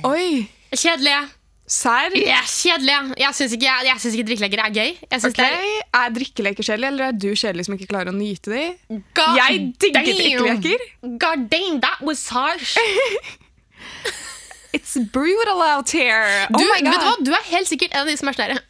Oi! 0.08 0.44
Kjedelige. 0.74 1.24
Serr? 1.64 2.12
Ja, 2.20 2.42
kjedelige. 2.44 3.14
Jeg 3.22 3.36
syns 3.38 3.54
ikke, 3.56 3.68
jeg, 3.70 3.86
jeg 3.88 4.00
synes 4.02 4.16
ikke 4.18 4.28
drikkeleker 4.28 4.62
er 4.66 4.74
gøy. 4.74 4.90
Jeg 5.00 5.22
synes 5.22 5.32
Ok, 5.32 5.78
Er 5.96 6.12
drikkeleker 6.18 6.66
kjedelig, 6.66 6.90
eller 6.92 7.06
er 7.08 7.16
du 7.16 7.30
kjedelig 7.32 7.64
som 7.68 7.76
ikke 7.78 7.88
klarer 7.88 8.12
å 8.12 8.16
nyte 8.16 8.52
dem? 8.52 9.00
er 9.16 9.38
Jeg 9.40 9.62
digger 9.80 10.10
drikkeleker. 10.10 10.84
God 11.24 11.48
damn, 11.48 11.80
that 11.80 12.04
was 12.04 12.26
harsh. 12.28 12.76
It's 14.74 14.96
brutal 14.98 15.62
out 15.62 15.90
here! 15.90 16.46
Du, 16.50 16.64
my 16.66 16.80
God. 16.82 16.90
vet 16.90 17.00
du 17.00 17.06
hva? 17.06 17.16
Du 17.28 17.32
er 17.38 17.50
helt 17.52 17.70
sikkert 17.70 17.94
en 17.94 18.02
av 18.04 18.10
de 18.10 18.16
som 18.18 18.30
er 18.32 18.40
sånn 18.40 18.58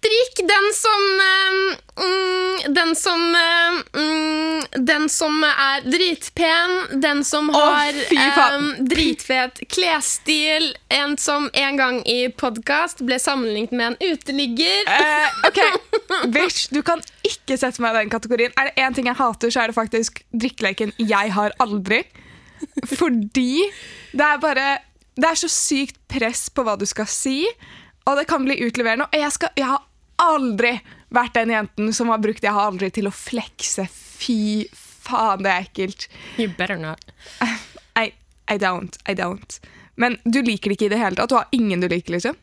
Drikk 0.00 0.38
den 0.48 0.66
som 0.74 1.02
eh, 1.20 2.04
mm, 2.04 2.74
Den 2.74 2.94
som 2.96 3.34
eh, 3.34 4.00
mm, 4.00 4.62
Den 4.88 5.08
som 5.12 5.44
er 5.44 5.84
dritpen, 5.84 7.00
den 7.02 7.20
som 7.24 7.50
har 7.52 7.92
oh, 7.92 8.14
eh, 8.16 8.56
dritfet 8.92 9.60
klesstil, 9.68 10.70
en 10.88 11.18
som 11.20 11.50
en 11.52 11.76
gang 11.76 12.00
i 12.08 12.30
podkast 12.32 13.04
ble 13.04 13.20
sammenlignet 13.20 13.76
med 13.76 13.92
en 13.92 14.14
uteligger. 14.14 14.88
Uh, 14.88 15.44
ok, 15.50 15.60
Bitch, 16.34 16.70
du 16.72 16.80
kan 16.86 17.04
ikke 17.26 17.60
sette 17.60 17.84
meg 17.84 17.94
i 17.94 18.02
den 18.04 18.12
kategorien. 18.12 18.56
Er 18.56 18.70
det 18.70 18.80
én 18.80 18.96
ting 18.96 19.10
jeg 19.10 19.20
hater, 19.20 19.52
så 19.52 19.64
er 19.64 19.70
det 19.70 19.76
faktisk 19.76 20.22
drikkeleken 20.32 20.96
'jeg 20.96 21.36
har 21.36 21.52
aldri'. 21.60 22.04
Fordi 23.00 23.70
det 24.12 24.26
er 24.26 24.40
bare 24.42 24.68
Det 25.16 25.28
er 25.28 25.38
så 25.38 25.50
sykt 25.52 25.98
press 26.08 26.48
på 26.52 26.64
hva 26.64 26.76
du 26.80 26.86
skal 26.88 27.08
si, 27.10 27.44
og 28.08 28.16
det 28.16 28.26
kan 28.30 28.44
bli 28.46 28.56
utleverende. 28.64 29.08
Og 29.10 29.18
jeg, 29.20 29.32
skal, 29.36 29.52
jeg 29.58 29.68
har 29.68 29.82
aldri 30.22 30.78
vært 31.12 31.34
den 31.36 31.52
jenten 31.52 31.92
som 31.92 32.08
har 32.08 32.22
brukt 32.22 32.42
'jeg 32.42 32.54
har 32.54 32.70
aldri' 32.70 32.92
til 32.94 33.08
å 33.10 33.14
flekse. 33.14 33.86
Fy 33.90 34.66
faen, 34.72 35.42
det 35.42 35.50
er 35.50 35.66
ekkelt. 35.66 36.08
You 36.38 36.48
better 36.56 36.78
not. 36.78 37.04
I, 38.02 38.12
I 38.48 38.56
don't. 38.58 38.96
I 39.06 39.14
don't. 39.14 39.60
Men 40.00 40.18
du 40.24 40.40
liker 40.42 40.70
det 40.70 40.78
ikke 40.78 40.88
i 40.88 40.94
det 40.94 41.02
hele 41.02 41.16
tatt? 41.18 41.28
Du 41.28 41.36
har 41.36 41.48
ingen 41.52 41.80
du 41.82 41.88
liker, 41.88 42.14
liksom? 42.16 42.38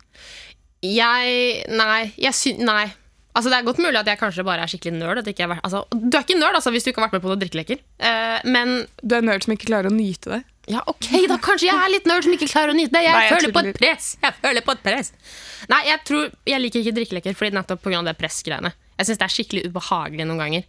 Jeg 0.85 1.63
Nei. 1.73 2.13
Jeg 2.17 2.35
sy 2.37 2.53
nei. 2.61 2.91
Altså, 3.37 3.51
det 3.53 3.57
er 3.59 3.65
godt 3.67 3.79
mulig 3.83 3.99
at 3.99 4.07
jeg 4.09 4.17
kanskje 4.19 4.43
bare 4.47 4.63
er 4.65 4.69
skikkelig 4.71 4.97
nerd. 4.97 5.19
At 5.21 5.27
ikke 5.29 5.43
jeg 5.45 5.59
altså, 5.61 5.83
du 5.93 6.17
er 6.17 6.23
ikke 6.25 6.37
nerd 6.41 6.57
altså, 6.57 6.71
hvis 6.73 6.87
du 6.87 6.89
ikke 6.89 7.03
har 7.03 7.07
vært 7.11 7.17
med 7.19 7.25
på 7.27 7.29
noen 7.31 7.41
drikkeleker. 7.43 7.81
Uh, 8.01 8.37
men 8.49 8.71
Du 9.05 9.13
er 9.17 9.25
nerd 9.27 9.45
som 9.45 9.53
ikke 9.53 9.69
klarer 9.69 9.91
å 9.91 9.95
nyte 9.95 10.33
det? 10.33 10.43
ja, 10.67 10.81
ok, 10.91 11.05
da 11.31 11.37
kanskje 11.39 11.69
jeg 11.69 11.79
er 11.79 11.91
litt 11.93 12.07
nerd 12.09 12.25
som 12.25 12.33
ikke 12.35 12.49
klarer 12.51 12.73
å 12.73 12.75
nyte 12.75 12.91
det. 12.91 13.03
Jeg, 13.05 13.13
Nei, 13.15 13.21
jeg 13.23 13.35
føler 13.37 13.53
på 13.55 13.61
et 13.63 13.77
press. 13.77 14.07
Jeg 14.25 14.33
føler 14.41 14.65
på 14.65 14.73
et 14.75 14.81
press. 14.83 15.11
Nei, 15.71 15.77
jeg 15.87 16.01
tror 16.09 16.25
Jeg 16.51 16.59
liker 16.65 16.81
ikke 16.83 16.95
drikkeleker 16.97 17.37
fordi 17.39 17.55
nettopp 17.55 17.85
pga. 17.85 18.01
det 18.09 18.17
pressgreiene. 18.19 18.73
Jeg 18.97 19.07
syns 19.07 19.21
det 19.21 19.27
er 19.29 19.35
skikkelig 19.37 19.63
ubehagelig 19.69 20.25
noen 20.27 20.41
ganger. 20.43 20.65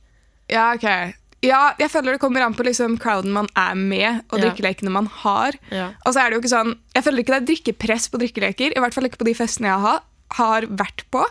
Ja, 0.53 0.69
ok. 0.77 0.87
Ja, 1.43 1.61
jeg 1.79 1.91
føler 1.91 2.15
det 2.15 2.21
kommer 2.23 2.43
an 2.47 2.55
på 2.59 2.65
liksom 2.67 2.95
crowden 3.03 3.31
man 3.35 3.47
er 3.59 3.75
med, 3.79 4.23
og 4.31 4.39
Ja. 4.39 4.45
drikkelekene 4.49 4.91
man 4.91 5.07
har. 5.25 5.59
Ja. 5.71 5.91
Og 6.07 6.15
så 6.15 6.23
er 6.23 6.31
det 6.31 6.39
jo 6.39 6.43
ikke 6.43 6.55
sånn, 6.55 6.73
Jeg 6.95 7.05
føler 7.07 7.19
ikke 7.25 7.35
det 7.35 7.43
er 7.43 7.49
drikkepress 7.51 8.09
på 8.11 8.19
drikkeleker, 8.23 8.77
i 8.77 8.81
hvert 8.81 8.95
fall 8.95 9.07
ikke 9.07 9.19
på 9.23 9.29
de 9.29 9.35
festene 9.35 9.67
jeg 9.71 9.81
har, 9.83 10.01
har 10.39 10.63
vært 10.67 11.05
på. 11.11 11.25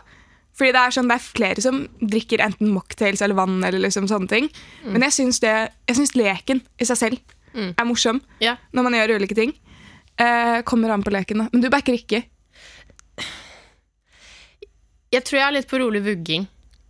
Fordi 0.58 0.74
det 0.74 0.82
er 0.82 0.96
sånn, 0.96 1.10
det 1.12 1.20
er 1.20 1.26
flere 1.26 1.64
som 1.64 1.84
drikker 2.02 2.42
enten 2.42 2.72
mocktails 2.74 3.22
eller 3.22 3.38
vann. 3.38 3.60
eller 3.64 3.84
liksom 3.84 4.08
sånne 4.10 4.32
ting. 4.32 4.50
Mm. 4.84 4.92
Men 4.96 5.06
jeg 5.06 5.18
syns, 5.20 5.42
det, 5.44 5.54
jeg 5.90 6.00
syns 6.00 6.16
leken 6.18 6.64
i 6.82 6.88
seg 6.90 6.98
selv 6.98 7.36
er 7.58 7.88
morsom 7.90 8.20
yeah. 8.44 8.60
når 8.76 8.86
man 8.86 8.98
gjør 8.98 9.16
ulike 9.18 9.38
ting. 9.38 9.54
Eh, 10.18 10.62
kommer 10.66 10.94
an 10.94 11.06
på 11.06 11.14
leken, 11.14 11.44
da. 11.44 11.50
Men 11.54 11.64
du 11.64 11.70
backer 11.74 11.98
ikke. 11.98 12.24
Jeg 15.14 15.24
tror 15.24 15.40
jeg 15.40 15.48
er 15.48 15.56
litt 15.56 15.70
på 15.70 15.80
rolig 15.82 16.02
vugging. 16.06 16.48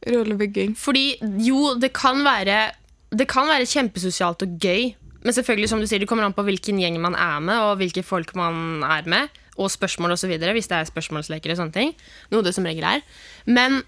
Rolig 0.07 0.37
vugging. 0.39 0.75
Fordi 0.79 1.17
jo, 1.43 1.75
det 1.79 1.91
kan 1.95 2.23
være 2.25 2.71
Det 3.07 3.27
kan 3.29 3.47
være 3.47 3.67
kjempesosialt 3.67 4.41
og 4.43 4.57
gøy. 4.59 4.89
Men 5.23 5.33
selvfølgelig, 5.33 5.69
som 5.71 5.79
du 5.79 5.87
sier, 5.87 5.99
det 5.99 6.09
kommer 6.09 6.25
an 6.27 6.35
på 6.35 6.43
hvilken 6.43 6.79
gjeng 6.81 6.97
man 6.99 7.15
er 7.15 7.39
med, 7.39 7.55
og 7.55 7.77
hvilke 7.79 8.03
folk 8.03 8.33
man 8.35 8.83
er 8.83 9.07
med, 9.07 9.31
og 9.57 9.71
spørsmål 9.73 10.15
osv. 10.15 10.33
Hvis 10.37 10.69
det 10.71 10.79
er 10.79 10.89
spørsmålsleker 10.89 11.53
og 11.53 11.61
sånne 11.61 11.75
ting. 11.75 11.93
Noe 12.33 12.45
det 12.45 12.55
som 12.55 12.67
regel 12.67 12.87
er. 12.87 13.05
Men 13.45 13.81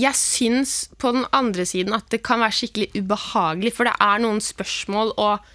jeg 0.00 0.16
syns 0.16 0.74
på 1.00 1.12
den 1.16 1.26
andre 1.36 1.66
siden 1.68 1.94
at 1.96 2.08
det 2.12 2.22
kan 2.26 2.40
være 2.42 2.56
skikkelig 2.56 3.02
ubehagelig, 3.02 3.74
for 3.76 3.88
det 3.88 3.96
er 4.00 4.22
noen 4.22 4.40
spørsmål 4.44 5.16
og 5.18 5.50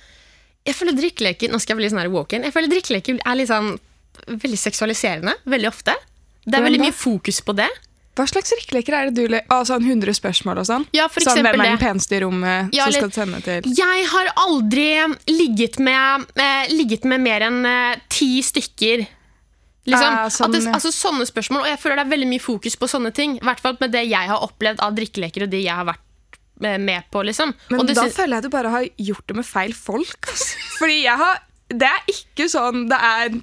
Jeg 0.65 0.73
føler 0.73 0.95
drikkeleker 0.97 1.51
Nå 1.53 1.59
skal 1.61 1.75
jeg 1.75 1.83
bli 1.83 1.89
sånn 1.93 2.01
her 2.01 2.09
woken. 2.09 2.45
Jeg 2.47 2.53
føler 2.53 2.71
drikkeleker 2.71 3.19
er 3.21 3.37
litt 3.37 3.51
sånn 3.51 3.75
veldig 4.25 4.57
seksualiserende 4.57 5.35
veldig 5.45 5.69
ofte. 5.69 5.93
Det 6.45 6.57
er 6.57 6.65
veldig 6.65 6.81
mye 6.81 6.95
fokus 6.95 7.41
på 7.45 7.53
det. 7.57 7.69
Hva 8.15 8.23
slags 8.29 8.53
drikkeleker 8.53 8.95
er 8.95 9.09
det 9.09 9.17
du 9.17 9.31
le 9.31 9.41
ah, 9.51 9.65
sånn 9.67 9.83
100 9.83 10.15
spørsmål 10.15 10.61
og 10.61 10.67
sånn? 10.69 10.85
Ja, 10.95 11.09
for 11.11 11.25
sånn, 11.25 11.41
Hvem 11.41 11.49
er 11.51 11.73
den 11.73 11.81
peneste 11.81 12.15
i 12.15 12.21
rommet 12.23 12.75
Ja, 12.75 12.87
som 12.87 13.11
skal 13.11 13.11
sende 13.17 13.41
til 13.43 13.67
Jeg 13.75 14.05
har 14.13 14.31
aldri 14.39 14.87
ligget 15.27 15.81
med, 15.83 16.29
eh, 16.39 16.71
ligget 16.71 17.03
med 17.11 17.25
mer 17.25 17.43
enn 17.49 17.59
eh, 17.67 17.99
ti 18.07 18.39
stykker. 18.45 19.03
Liksom. 19.85 20.15
Ah, 20.17 20.29
sånn, 20.33 20.49
At 20.49 20.57
det, 20.57 20.73
altså, 20.73 20.91
sånne 20.93 21.27
spørsmål, 21.29 21.61
og 21.65 21.69
jeg 21.69 21.77
føler 21.81 21.99
det 21.99 22.05
er 22.07 22.13
veldig 22.15 22.29
mye 22.31 22.41
fokus 22.41 22.77
på 22.81 22.89
sånne 22.89 23.11
ting. 23.13 23.37
I 23.37 23.45
hvert 23.45 23.61
fall 23.61 23.77
med 23.81 23.93
det 23.93 24.05
jeg 24.09 24.31
har 24.31 24.45
opplevd 24.45 24.81
av 24.81 24.95
drikkeleker 24.97 25.45
og 25.45 25.51
de 25.51 25.61
jeg 25.61 25.77
har 25.77 25.85
vært 25.91 26.39
eh, 26.65 26.79
med 26.81 27.05
på. 27.13 27.21
Liksom. 27.29 27.53
Men 27.69 27.83
og 27.83 27.91
da 27.93 28.07
føler 28.09 28.39
jeg 28.39 28.47
du 28.47 28.53
bare 28.55 28.71
har 28.73 28.87
gjort 29.11 29.27
det 29.29 29.37
med 29.37 29.45
feil 29.45 29.75
folk. 29.77 30.31
Fordi 30.79 31.03
jeg 31.03 31.21
har 31.21 31.43
Det 31.69 31.89
er 31.89 32.09
ikke 32.11 32.45
sånn 32.51 32.87
det 32.89 32.97
er 33.01 33.37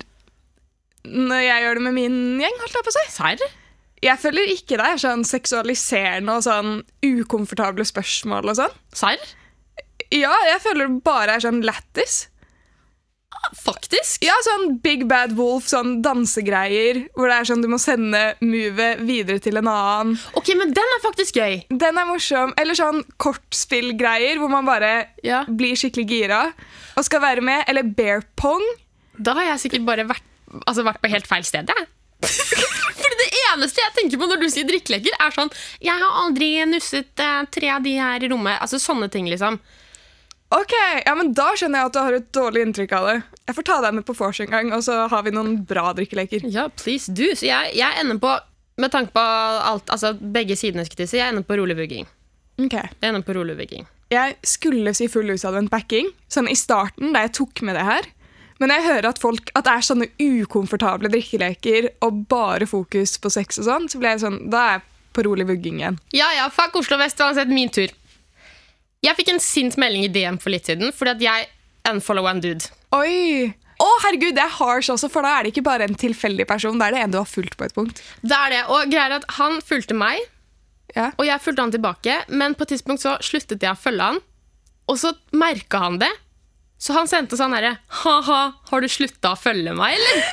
når 1.03 1.41
jeg 1.43 1.63
gjør 1.65 1.79
det 1.79 1.83
med 1.83 1.97
min 1.97 2.19
gjeng. 2.43 2.59
holdt 2.63 2.77
Jeg 2.79 2.87
på 2.87 2.93
å 2.93 2.97
si. 2.97 3.05
Serr? 3.11 3.47
Jeg 4.03 4.19
føler 4.19 4.51
ikke 4.51 4.79
det 4.81 4.87
er 4.87 5.01
sånn 5.03 5.23
seksualiserende 5.27 6.37
og 6.39 6.45
sånn 6.47 6.75
ukomfortable 7.07 7.87
spørsmål 7.87 8.51
og 8.51 8.59
sånn. 8.59 8.77
Serr? 8.95 9.23
Ja, 10.13 10.33
jeg 10.51 10.61
føler 10.63 10.91
det 10.91 11.03
bare 11.07 11.37
er 11.39 11.45
sånn 11.45 11.63
lættis. 11.65 12.27
Faktisk? 13.59 14.23
Ja, 14.25 14.35
sånn 14.47 14.77
Big 14.85 15.03
Bad 15.11 15.35
Wolf, 15.37 15.67
sånn 15.69 15.97
dansegreier, 16.05 17.03
hvor 17.17 17.29
det 17.29 17.37
er 17.41 17.49
sånn 17.49 17.63
du 17.65 17.69
må 17.73 17.79
sende 17.83 18.21
movet 18.41 19.03
videre 19.05 19.43
til 19.43 19.59
en 19.61 19.69
annen. 19.71 20.15
Ok, 20.39 20.53
men 20.59 20.73
den 20.75 20.95
er 20.97 21.03
faktisk 21.05 21.37
gøy. 21.41 21.59
Den 21.69 21.99
er 22.01 22.07
morsom. 22.09 22.55
Eller 22.61 22.79
sånn 22.79 23.03
kortspillgreier, 23.23 24.39
hvor 24.41 24.49
man 24.53 24.65
bare 24.69 25.09
Ja. 25.23 25.43
blir 25.45 25.75
skikkelig 25.77 26.07
gira 26.09 26.43
og 26.97 27.05
skal 27.05 27.21
være 27.21 27.43
med. 27.43 27.65
Eller 27.69 27.83
bear 27.83 28.23
pong. 28.37 28.63
Da 29.19 29.35
har 29.35 29.45
jeg 29.53 29.71
sikkert 29.71 29.85
bare 29.87 30.05
vært, 30.09 30.23
altså, 30.67 30.83
vært 30.85 31.03
på 31.03 31.11
helt 31.11 31.27
feil 31.27 31.45
sted, 31.45 31.69
jeg. 31.69 31.87
Fordi 33.03 33.17
det 33.19 33.31
eneste 33.53 33.83
jeg 33.83 33.95
tenker 33.99 34.19
på 34.19 34.29
når 34.31 34.41
du 34.41 34.49
sier 34.49 34.65
drikkeleker, 34.69 35.11
er 35.19 35.31
sånn 35.35 35.51
Jeg 35.83 35.99
har 35.99 36.21
aldri 36.25 36.65
nusset 36.71 37.19
eh, 37.19 37.45
tre 37.51 37.69
av 37.75 37.83
de 37.83 37.97
her 37.99 38.23
i 38.23 38.29
rommet. 38.31 38.61
Altså 38.63 38.79
sånne 38.79 39.11
ting, 39.11 39.27
liksom. 39.27 39.59
Ok, 40.53 40.73
ja, 41.07 41.15
men 41.17 41.33
Da 41.37 41.53
skjønner 41.57 41.81
jeg 41.81 41.91
at 41.91 41.97
du 41.97 42.01
har 42.03 42.17
et 42.19 42.31
dårlig 42.37 42.65
inntrykk 42.67 42.95
av 42.99 43.07
det. 43.09 43.17
Jeg 43.49 43.57
får 43.57 43.67
ta 43.69 43.77
deg 43.85 43.95
med 43.97 44.05
på 44.09 44.15
vors 44.17 44.41
en 44.45 44.51
gang, 44.53 44.73
og 44.77 44.83
så 44.85 44.99
har 45.11 45.23
vi 45.27 45.33
noen 45.35 45.55
bra 45.69 45.93
drikkeleker. 45.97 46.45
Ja, 46.53 46.67
please 46.83 47.13
do. 47.13 47.31
Så 47.39 47.49
jeg, 47.49 47.73
jeg 47.79 48.01
ender 48.03 48.21
på 48.23 48.39
Med 48.81 48.89
tanke 48.89 49.13
på 49.13 49.21
alt, 49.21 49.91
altså 49.93 50.15
begge 50.17 50.57
sidene, 50.57 50.87
skulle 50.89 51.05
jeg 51.05 51.11
si, 51.11 51.19
jeg 51.19 51.29
ender 51.29 51.45
på 51.45 51.59
rolig 51.61 51.75
vugging. 51.77 52.07
Ok. 52.57 52.73
Jeg 52.73 53.05
ender 53.05 53.21
på 53.27 53.35
rolig 53.37 53.53
vugging. 53.59 53.85
Jeg 54.13 54.39
skulle 54.49 54.95
si 54.97 55.11
full 55.13 55.29
utadvendt 55.29 55.71
backing 55.71 56.09
sånn 56.33 56.49
i 56.49 56.57
starten, 56.57 57.13
da 57.13 57.27
jeg 57.27 57.35
tok 57.37 57.61
med 57.69 57.77
det 57.77 57.85
her. 57.85 58.09
Men 58.63 58.73
jeg 58.73 58.87
hører 58.87 59.11
at 59.11 59.21
folk, 59.21 59.53
at 59.53 59.69
det 59.69 59.75
er 59.77 59.85
sånne 59.85 60.09
ukomfortable 60.25 61.11
drikkeleker 61.13 61.91
og 62.07 62.25
bare 62.33 62.69
fokus 62.69 63.19
på 63.21 63.31
sex 63.33 63.61
og 63.61 63.69
sånn, 63.69 63.89
så 63.93 64.01
ble 64.01 64.15
jeg 64.15 64.25
sånn, 64.25 64.41
da 64.53 64.65
er 64.65 64.75
jeg 64.79 64.85
på 65.17 65.27
rolig 65.29 65.47
vugging 65.53 65.83
igjen. 65.83 66.01
Ja, 66.17 66.31
ja, 66.37 66.49
fuck 66.53 66.77
Oslo 66.81 66.97
vest, 67.01 67.21
uansett 67.21 67.53
min 67.53 67.73
tur. 67.73 67.93
Jeg 69.03 69.17
fikk 69.19 69.33
en 69.33 69.41
sint 69.43 69.75
melding 69.81 70.05
i 70.07 70.13
DM 70.15 70.37
for 70.43 70.53
litt 70.55 70.69
siden 70.71 70.93
fordi 70.95 71.11
at 71.17 71.25
jeg 71.25 71.49
unfollow 71.91 72.29
en 72.31 72.41
dude. 72.45 72.69
Oi! 72.95 73.49
Å, 73.83 73.87
herregud, 74.05 74.37
det 74.37 74.45
er 74.45 74.53
harsh 74.61 74.93
også, 74.95 75.09
for 75.11 75.27
da 75.27 75.33
er 75.41 75.43
det 75.49 75.51
ikke 75.57 75.65
bare 75.67 75.89
en 75.89 75.97
tilfeldig 75.99 76.45
person, 76.47 76.77
da 76.79 76.87
er 76.87 76.95
det 76.95 77.01
en 77.03 77.15
du 77.15 77.19
har 77.19 77.27
fulgt 77.27 77.57
på 77.59 77.67
et 77.67 77.75
punkt. 77.75 77.99
Det 78.23 78.37
er 78.37 78.53
det, 78.55 78.61
og 78.71 78.93
greier 78.93 79.11
er 79.11 79.17
at 79.19 79.27
Han 79.41 79.57
fulgte 79.67 79.97
meg, 79.99 80.21
Ja. 80.95 81.09
og 81.19 81.25
jeg 81.27 81.41
fulgte 81.43 81.65
han 81.65 81.73
tilbake, 81.75 82.19
men 82.31 82.55
på 82.55 82.63
et 82.63 82.75
tidspunkt 82.77 83.03
så 83.03 83.17
sluttet 83.25 83.65
jeg 83.65 83.73
å 83.75 83.81
følge 83.81 84.07
han. 84.13 84.21
Og 84.87 85.01
så 85.01 85.11
merka 85.35 85.81
han 85.83 85.99
det. 85.99 86.11
Så 86.79 86.95
han 86.95 87.09
sendte 87.11 87.35
sånn 87.41 87.55
herre 87.57 87.79
Ha-ha, 88.05 88.41
har 88.71 88.81
du 88.85 88.87
slutta 88.93 89.33
å 89.35 89.41
følge 89.41 89.75
meg, 89.75 89.97
eller? 89.99 90.31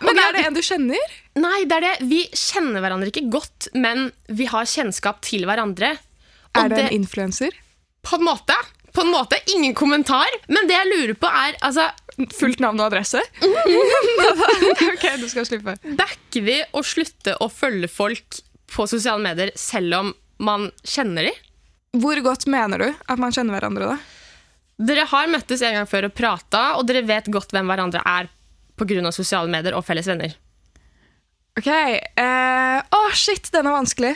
Men 0.00 0.16
og 0.16 0.22
er 0.24 0.32
det 0.36 0.44
en 0.48 0.54
du 0.56 0.60
kjenner? 0.64 1.16
Nei, 1.36 1.64
det 1.68 1.76
er 1.76 1.84
det. 1.84 1.96
Vi 2.08 2.20
kjenner 2.32 2.80
hverandre 2.80 3.10
ikke 3.12 3.26
godt, 3.32 3.68
men 3.76 4.10
vi 4.32 4.46
har 4.48 4.64
kjennskap 4.68 5.20
til 5.24 5.44
hverandre. 5.48 5.94
Er 6.56 6.68
det 6.72 6.78
en 6.86 6.94
influenser? 7.02 7.52
På 8.06 8.16
en 8.16 8.24
måte. 8.24 8.56
På 8.92 9.04
en 9.04 9.12
måte 9.12 9.38
ingen 9.54 9.74
kommentar. 9.74 10.28
Men 10.48 10.68
det 10.68 10.76
jeg 10.76 10.90
lurer 10.90 11.18
på, 11.18 11.30
er 11.30 11.58
altså, 11.60 11.90
Fullt 12.36 12.60
navn 12.60 12.80
og 12.82 12.90
adresse? 12.90 13.20
ok, 14.92 15.04
du 15.22 15.28
skal 15.30 15.46
slippe. 15.48 15.76
Backer 15.96 16.44
vi 16.44 16.56
å 16.76 16.82
slutte 16.84 17.36
å 17.40 17.48
følge 17.48 17.88
folk 17.88 18.40
på 18.70 18.86
sosiale 18.90 19.22
medier 19.24 19.52
selv 19.56 19.96
om 19.96 20.10
man 20.44 20.68
kjenner 20.84 21.30
dem? 21.30 21.38
Hvor 22.02 22.20
godt 22.22 22.44
mener 22.50 22.82
du 22.82 22.88
at 22.90 23.22
man 23.22 23.32
kjenner 23.34 23.56
hverandre, 23.56 23.94
da? 23.94 24.20
Dere 24.90 25.06
har 25.10 25.32
møttes 25.32 25.64
en 25.64 25.76
gang 25.76 25.88
før 25.88 26.08
og 26.08 26.14
prata, 26.16 26.62
og 26.78 26.86
dere 26.88 27.02
vet 27.08 27.28
godt 27.32 27.52
hvem 27.52 27.68
hverandre 27.68 28.04
er 28.06 28.30
pga. 28.80 29.12
sosiale 29.12 29.50
medier 29.52 29.76
og 29.76 29.84
felles 29.84 30.08
venner. 30.08 30.36
Ok. 31.58 31.68
Å, 31.68 32.28
oh, 32.96 33.10
shit, 33.12 33.50
den 33.52 33.68
er 33.68 33.76
vanskelig. 33.76 34.14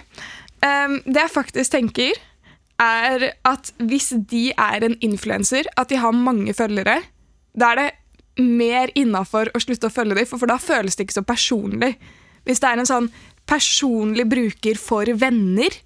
Um, 0.64 1.00
det 1.04 1.26
jeg 1.26 1.34
faktisk 1.34 1.74
tenker, 1.74 2.20
er 2.84 3.28
at 3.48 3.72
hvis 3.82 4.12
de 4.30 4.48
er 4.52 4.86
en 4.86 4.96
influenser, 5.04 5.68
at 5.76 5.90
de 5.90 6.00
har 6.00 6.16
mange 6.16 6.54
følgere, 6.56 7.00
da 7.54 7.72
er 7.72 7.80
det 7.80 7.90
mer 8.44 8.90
innafor 8.98 9.50
å 9.54 9.62
slutte 9.62 9.88
å 9.88 9.94
følge 9.94 10.18
dem, 10.18 10.28
for, 10.28 10.42
for 10.42 10.50
da 10.50 10.58
føles 10.60 10.96
det 10.96 11.06
ikke 11.06 11.20
så 11.20 11.26
personlig. 11.26 11.94
Hvis 12.44 12.60
det 12.62 12.70
er 12.70 12.82
en 12.82 12.90
sånn 12.90 13.10
personlig 13.48 14.26
bruker 14.30 14.78
for 14.80 15.08
venner, 15.20 15.76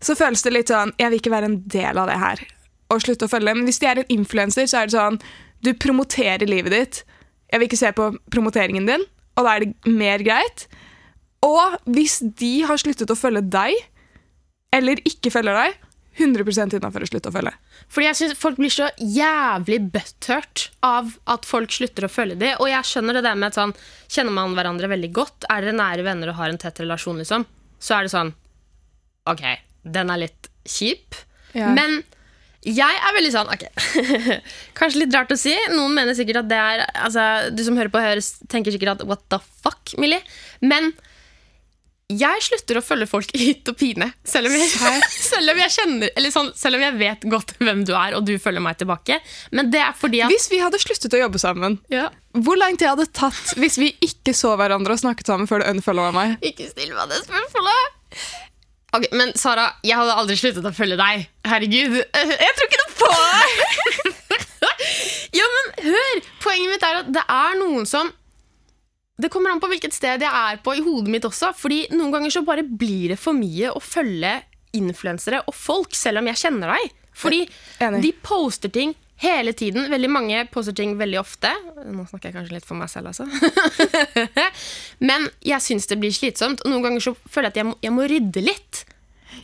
så 0.00 0.16
føles 0.16 0.42
det 0.42 0.54
litt 0.54 0.70
sånn 0.72 0.94
Jeg 0.96 1.12
vil 1.12 1.20
ikke 1.20 1.32
være 1.34 1.50
en 1.50 1.60
del 1.68 2.00
av 2.00 2.08
det 2.08 2.18
her. 2.22 2.42
Og 2.90 3.02
slutte 3.04 3.26
å 3.28 3.30
følge. 3.30 3.52
Men 3.54 3.66
hvis 3.68 3.80
de 3.82 3.88
er 3.90 4.00
en 4.00 4.12
influenser, 4.16 4.68
så 4.70 4.80
er 4.80 4.88
det 4.88 4.96
sånn 4.96 5.20
Du 5.60 5.74
promoterer 5.76 6.48
livet 6.48 6.72
ditt. 6.72 7.02
Jeg 7.52 7.60
vil 7.60 7.68
ikke 7.68 7.80
se 7.82 7.90
på 7.92 8.06
promoteringen 8.32 8.86
din, 8.88 9.04
og 9.36 9.44
da 9.44 9.52
er 9.52 9.64
det 9.66 9.92
mer 9.92 10.22
greit. 10.24 10.64
Og 11.44 11.76
hvis 11.90 12.20
de 12.38 12.60
har 12.68 12.80
sluttet 12.80 13.10
å 13.10 13.18
følge 13.18 13.42
deg, 13.50 13.74
eller 14.72 15.02
ikke 15.08 15.32
følger 15.34 15.58
deg, 15.58 15.78
100% 16.18 16.74
innafor 16.76 17.04
å 17.04 17.08
slutte 17.08 17.30
å 17.30 17.34
følge. 17.34 17.52
Fordi 17.92 18.06
jeg 18.08 18.18
synes 18.18 18.38
Folk 18.40 18.58
blir 18.58 18.72
så 18.74 18.88
jævlig 18.98 19.78
butthurt 19.94 20.66
av 20.84 21.14
at 21.30 21.46
folk 21.48 21.72
slutter 21.72 22.06
å 22.06 22.12
følge 22.12 22.38
dem. 22.40 22.58
Og 22.60 22.70
jeg 22.72 22.88
skjønner 22.88 23.16
det 23.16 23.24
der 23.28 23.38
med 23.38 23.52
at 23.52 23.58
sånn, 23.60 23.74
Kjenner 24.10 24.34
man 24.34 24.56
hverandre 24.58 24.90
veldig 24.90 25.12
godt, 25.16 25.46
er 25.48 25.64
dere 25.64 25.78
nære 25.78 26.06
venner 26.06 26.32
og 26.32 26.40
har 26.40 26.50
en 26.50 26.60
tett 26.60 26.82
relasjon, 26.82 27.20
liksom, 27.22 27.46
så 27.78 27.96
er 27.96 28.06
det 28.06 28.14
sånn 28.14 28.32
OK, 29.30 29.44
den 29.86 30.10
er 30.10 30.24
litt 30.24 30.48
kjip. 30.66 31.14
Ja. 31.54 31.70
Men 31.76 32.00
jeg 32.66 32.96
er 33.00 33.14
veldig 33.16 33.30
sånn 33.32 33.48
Ok, 33.52 33.62
kanskje 34.78 35.04
litt 35.04 35.14
rart 35.16 35.32
å 35.32 35.38
si. 35.38 35.54
Noen 35.72 35.94
mener 35.96 36.16
sikkert 36.16 36.42
at 36.42 36.50
det 36.50 36.58
er 36.60 36.82
altså, 36.92 37.22
Du 37.54 37.62
som 37.64 37.78
hører 37.78 37.92
på, 37.92 38.02
høres, 38.02 38.34
tenker 38.52 38.74
sikkert 38.74 38.98
at 38.98 39.06
what 39.08 39.22
the 39.32 39.38
fuck, 39.62 39.94
Millie? 40.00 40.20
Men 40.60 40.90
jeg 42.10 42.42
slutter 42.42 42.80
å 42.80 42.82
følge 42.84 43.06
folk 43.10 43.30
i 43.36 43.42
hytt 43.50 43.68
og 43.70 43.76
pine. 43.80 44.10
Selv 44.26 44.50
om 44.50 44.56
jeg, 44.56 44.70
selv 45.30 45.52
om 45.52 45.60
jeg 45.62 45.74
kjenner 45.76 46.10
Eller 46.18 46.34
sånn, 46.34 46.50
selv 46.58 46.78
om 46.78 46.84
jeg 46.84 46.96
vet 47.00 47.26
godt 47.30 47.54
hvem 47.60 47.84
du 47.86 47.94
er, 47.94 48.16
og 48.18 48.26
du 48.26 48.34
følger 48.42 48.64
meg 48.64 48.80
tilbake. 48.80 49.20
Men 49.54 49.70
det 49.72 49.82
er 49.84 49.94
fordi 49.96 50.24
at 50.24 50.32
Hvis 50.32 50.50
vi 50.52 50.60
hadde 50.62 50.80
sluttet 50.82 51.14
å 51.16 51.22
jobbe 51.24 51.40
sammen, 51.42 51.78
ja, 51.92 52.08
hvor 52.36 52.58
lang 52.58 52.76
tid 52.78 52.90
hadde 52.92 53.08
det 53.08 53.14
tatt 53.18 53.56
hvis 53.58 53.78
vi 53.80 53.88
ikke 54.06 54.34
så 54.36 54.52
hverandre 54.58 54.94
og 54.94 55.00
snakket 55.02 55.30
sammen 55.30 55.48
før 55.50 55.64
du 55.64 55.70
unfollowa 55.72 56.12
meg? 56.14 56.36
Ikke 56.46 56.68
still 56.70 56.94
meg 56.94 57.10
det 57.10 57.24
spørsmålet! 57.24 57.98
Ok, 58.90 59.06
Men 59.14 59.32
Sara, 59.38 59.68
jeg 59.86 59.94
hadde 59.98 60.14
aldri 60.18 60.36
sluttet 60.38 60.66
å 60.66 60.72
følge 60.74 60.96
deg. 60.98 61.28
Herregud. 61.46 62.00
Jeg 62.44 62.54
tror 62.58 62.66
ikke 62.66 62.80
noe 62.80 62.94
på 62.98 63.10
deg! 63.14 64.16
ja, 65.38 65.46
men 65.56 65.68
hør! 65.86 66.24
Poenget 66.42 66.72
mitt 66.74 66.86
er 66.88 66.98
at 67.04 67.12
det 67.14 67.22
er 67.22 67.60
noen 67.60 67.86
som 67.86 68.10
Det 69.20 69.30
kommer 69.32 69.52
an 69.52 69.60
på 69.62 69.68
hvilket 69.70 69.94
sted 69.96 70.24
jeg 70.24 70.30
er 70.30 70.60
på 70.64 70.74
i 70.76 70.84
hodet 70.84 71.12
mitt 71.12 71.26
også. 71.28 71.52
Fordi 71.56 71.84
noen 71.94 72.14
ganger 72.14 72.34
så 72.34 72.44
bare 72.46 72.64
blir 72.64 73.14
det 73.14 73.20
for 73.20 73.36
mye 73.36 73.72
å 73.72 73.82
følge 73.82 74.38
influensere 74.76 75.42
og 75.50 75.54
folk, 75.56 75.94
selv 75.98 76.22
om 76.22 76.28
jeg 76.30 76.40
kjenner 76.44 76.74
deg. 76.76 76.98
Fordi 77.20 77.40
Enig. 77.82 78.02
de 78.04 78.12
poster 78.24 78.72
ting 78.72 78.94
hele 79.20 79.52
tiden. 79.52 79.90
Veldig 79.92 80.10
mange 80.10 80.44
poster 80.52 80.76
ting 80.76 80.94
veldig 80.98 81.18
ofte. 81.20 81.50
Nå 81.84 82.06
snakker 82.08 82.30
jeg 82.30 82.38
kanskje 82.38 82.56
litt 82.56 82.68
for 82.68 82.80
meg 82.80 82.88
selv, 82.92 83.10
altså. 83.10 83.26
Men 85.10 85.28
jeg 85.44 85.64
syns 85.64 85.90
det 85.90 86.00
blir 86.00 86.14
slitsomt. 86.14 86.64
Og 86.64 86.72
noen 86.72 86.86
ganger 86.86 87.04
så 87.10 87.14
føler 87.26 87.50
jeg 87.50 87.56
at 87.56 87.60
jeg 87.60 87.68
må, 87.72 87.76
jeg 87.84 87.96
må 87.96 88.08
rydde 88.08 88.46
litt. 88.46 88.84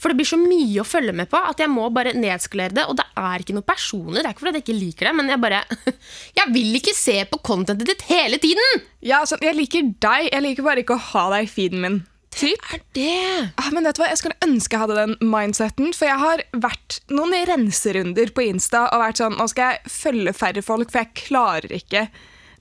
For 0.01 0.13
det 0.13 0.19
blir 0.21 0.29
så 0.29 0.39
mye 0.41 0.83
å 0.83 0.87
følge 0.87 1.15
med 1.17 1.31
på 1.33 1.41
at 1.41 1.61
jeg 1.63 1.71
må 1.73 1.87
bare 1.95 2.15
nedskalere 2.17 2.77
det. 2.77 2.87
Og 2.91 2.99
det 2.99 3.07
er 3.21 3.45
ikke 3.45 3.57
noe 3.57 3.67
personlig. 3.67 4.21
Det 4.23 4.27
er 4.27 4.35
ikke 4.35 4.45
fordi 4.47 4.61
jeg 4.61 4.67
ikke 4.67 4.81
liker 4.81 5.11
det, 5.11 5.15
men 5.21 5.33
jeg 5.33 5.43
bare 5.43 5.63
Jeg 6.41 6.53
vil 6.55 6.81
ikke 6.81 6.97
se 6.97 7.17
på 7.31 7.41
contentet 7.47 7.89
ditt 7.93 8.05
hele 8.11 8.41
tiden! 8.43 8.85
Ja, 9.07 9.23
sånn, 9.29 9.43
Jeg 9.45 9.57
liker 9.59 9.89
deg, 10.03 10.29
jeg 10.33 10.45
liker 10.45 10.67
bare 10.67 10.83
ikke 10.85 10.97
å 10.99 11.07
ha 11.13 11.27
deg 11.37 11.47
i 11.47 11.51
feeden 11.51 11.83
min. 11.85 11.99
Typ. 12.37 12.61
Er 12.75 12.83
det 12.93 13.53
Ah, 13.57 13.71
men 13.73 13.87
vet 13.89 13.97
du 13.97 14.03
hva, 14.03 14.11
Jeg 14.11 14.21
skulle 14.21 14.37
ønske 14.45 14.77
jeg 14.77 14.83
hadde 14.83 14.99
den 14.99 15.15
mindseten, 15.25 15.95
for 15.97 16.11
jeg 16.11 16.21
har 16.21 16.43
vært 16.53 16.99
noen 17.09 17.33
renserunder 17.49 18.33
på 18.37 18.45
Insta 18.51 18.87
og 18.91 19.01
vært 19.01 19.23
sånn 19.23 19.39
Nå 19.39 19.47
skal 19.49 19.73
jeg 19.73 19.95
følge 19.95 20.35
færre 20.37 20.65
folk, 20.67 20.93
for 20.93 21.01
jeg 21.01 21.15
klarer 21.27 21.73
ikke 21.79 22.09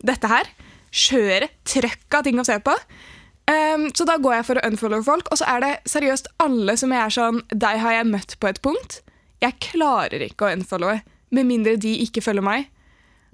dette 0.05 0.31
her. 0.31 0.47
Kjøre 0.95 1.49
trøkk 1.67 2.15
av 2.19 2.23
ting 2.23 2.39
å 2.39 2.47
se 2.47 2.55
på. 2.63 2.75
Ehm, 3.51 3.89
så 3.93 4.07
da 4.09 4.17
går 4.17 4.39
jeg 4.39 4.45
for 4.47 4.59
å 4.59 4.67
unfollow 4.69 5.03
folk, 5.05 5.27
og 5.31 5.39
så 5.39 5.47
er 5.55 5.61
det 5.61 5.73
seriøst 5.89 6.31
alle 6.41 6.77
som 6.81 6.93
jeg 6.93 7.01
er 7.03 7.13
sånn 7.13 7.41
Deg 7.53 7.81
har 7.83 7.99
jeg 7.99 8.07
møtt 8.09 8.37
på 8.41 8.49
et 8.49 8.61
punkt. 8.65 9.01
Jeg 9.43 9.59
klarer 9.61 10.23
ikke 10.25 10.47
å 10.47 10.55
unfollowe, 10.55 11.01
med 11.35 11.49
mindre 11.49 11.75
de 11.81 11.93
ikke 12.05 12.23
følger 12.25 12.45
meg. 12.45 12.71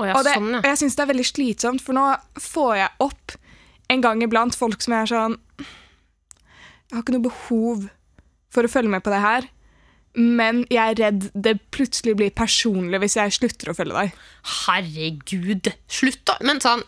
Oh, 0.02 0.08
ja, 0.08 0.18
og, 0.18 0.26
det, 0.26 0.34
sånn, 0.40 0.58
og 0.58 0.68
jeg 0.68 0.82
syns 0.82 0.98
det 0.98 1.04
er 1.04 1.12
veldig 1.12 1.28
slitsomt, 1.30 1.84
for 1.86 1.96
nå 1.96 2.06
får 2.42 2.76
jeg 2.80 3.06
opp 3.06 3.38
en 3.92 4.04
gang 4.04 4.24
iblant 4.26 4.56
folk 4.58 4.82
som 4.82 4.96
jeg 4.96 5.04
er 5.04 5.10
sånn 5.12 5.34
Jeg 5.60 6.94
har 6.96 7.04
ikke 7.04 7.16
noe 7.18 7.28
behov 7.28 7.90
for 8.52 8.68
å 8.68 8.72
følge 8.72 8.92
med 8.92 9.04
på 9.04 9.12
det 9.14 9.20
her, 9.24 9.46
men 10.18 10.66
jeg 10.68 10.82
er 10.82 10.98
redd 11.00 11.28
det 11.32 11.54
plutselig 11.72 12.18
blir 12.20 12.34
personlig 12.36 13.00
hvis 13.00 13.16
jeg 13.16 13.36
slutter 13.38 13.72
å 13.72 13.76
følge 13.78 13.96
deg. 13.96 14.18
Herregud, 14.66 15.70
slutt 15.88 16.26
da 16.28 16.36
Men 16.44 16.60
sånn 16.64 16.84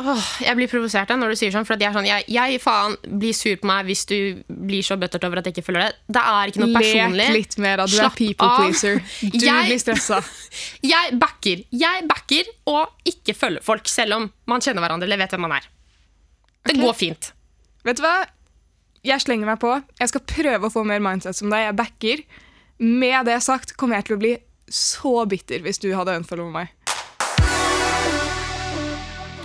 Åh, 0.00 0.28
Jeg 0.40 0.56
blir 0.56 0.70
provosert 0.72 1.10
da 1.10 1.18
når 1.20 1.34
du 1.34 1.36
sier 1.36 1.52
sånn 1.52 1.66
For 1.68 1.76
jeg, 1.76 1.92
sånn, 1.92 2.06
jeg, 2.08 2.24
jeg 2.32 2.60
faen 2.64 2.94
blir 3.20 3.34
sur 3.36 3.58
på 3.60 3.68
meg 3.68 3.84
Hvis 3.90 4.06
du 4.08 4.16
blir 4.48 4.80
så 4.86 4.96
bøttert 4.96 5.26
over 5.28 5.42
at 5.42 5.50
jeg 5.50 5.52
ikke 5.58 5.66
følger 5.66 5.84
det 5.84 6.14
Det 6.16 6.22
er 6.30 6.52
ikke 6.52 6.62
noe 6.62 6.72
personlig 6.78 7.26
Lek 7.26 7.36
litt 7.36 7.56
mer, 7.60 7.82
da. 7.82 7.84
Du 7.90 7.96
Slapp 7.98 8.14
er 8.14 8.20
people 8.22 8.48
av. 8.48 8.62
pleaser. 8.62 9.02
Du 9.20 9.44
Jeg- 9.44 9.66
blir 9.68 9.82
stressa. 9.82 10.22
Jeg 10.94 11.18
backer 11.20 11.64
Jeg 11.76 12.06
backer 12.08 12.48
og 12.72 13.10
ikke 13.12 13.36
følger 13.36 13.60
folk 13.68 13.90
Selv 13.92 14.16
om 14.16 14.30
man 14.48 14.64
kjenner 14.64 14.80
hverandre 14.86 15.10
eller 15.10 15.20
vet 15.26 15.36
hvem 15.36 15.44
man 15.44 15.58
er 15.58 15.68
Det 16.64 16.72
okay. 16.78 16.82
går 16.86 16.96
fint 17.02 17.32
Vet 17.84 18.00
du 18.00 18.04
hva? 18.06 18.14
Jeg 19.02 19.18
slenger 19.18 19.48
meg 19.50 19.58
på. 19.58 19.74
Jeg 19.98 20.08
skal 20.12 20.22
prøve 20.30 20.68
å 20.68 20.70
få 20.70 20.84
mer 20.86 21.00
mindset 21.02 21.34
som 21.34 21.50
deg. 21.50 21.64
Jeg 21.66 21.74
backer. 21.74 22.20
Med 22.78 23.26
det 23.26 23.40
sagt 23.42 23.72
kommer 23.76 23.98
jeg 23.98 24.06
til 24.06 24.14
å 24.14 24.20
bli 24.22 24.30
så 24.70 25.24
bitter 25.26 25.58
hvis 25.64 25.80
du 25.82 25.88
hadde 25.98 26.14
unfollow 26.20 26.46
meg. 26.54 26.70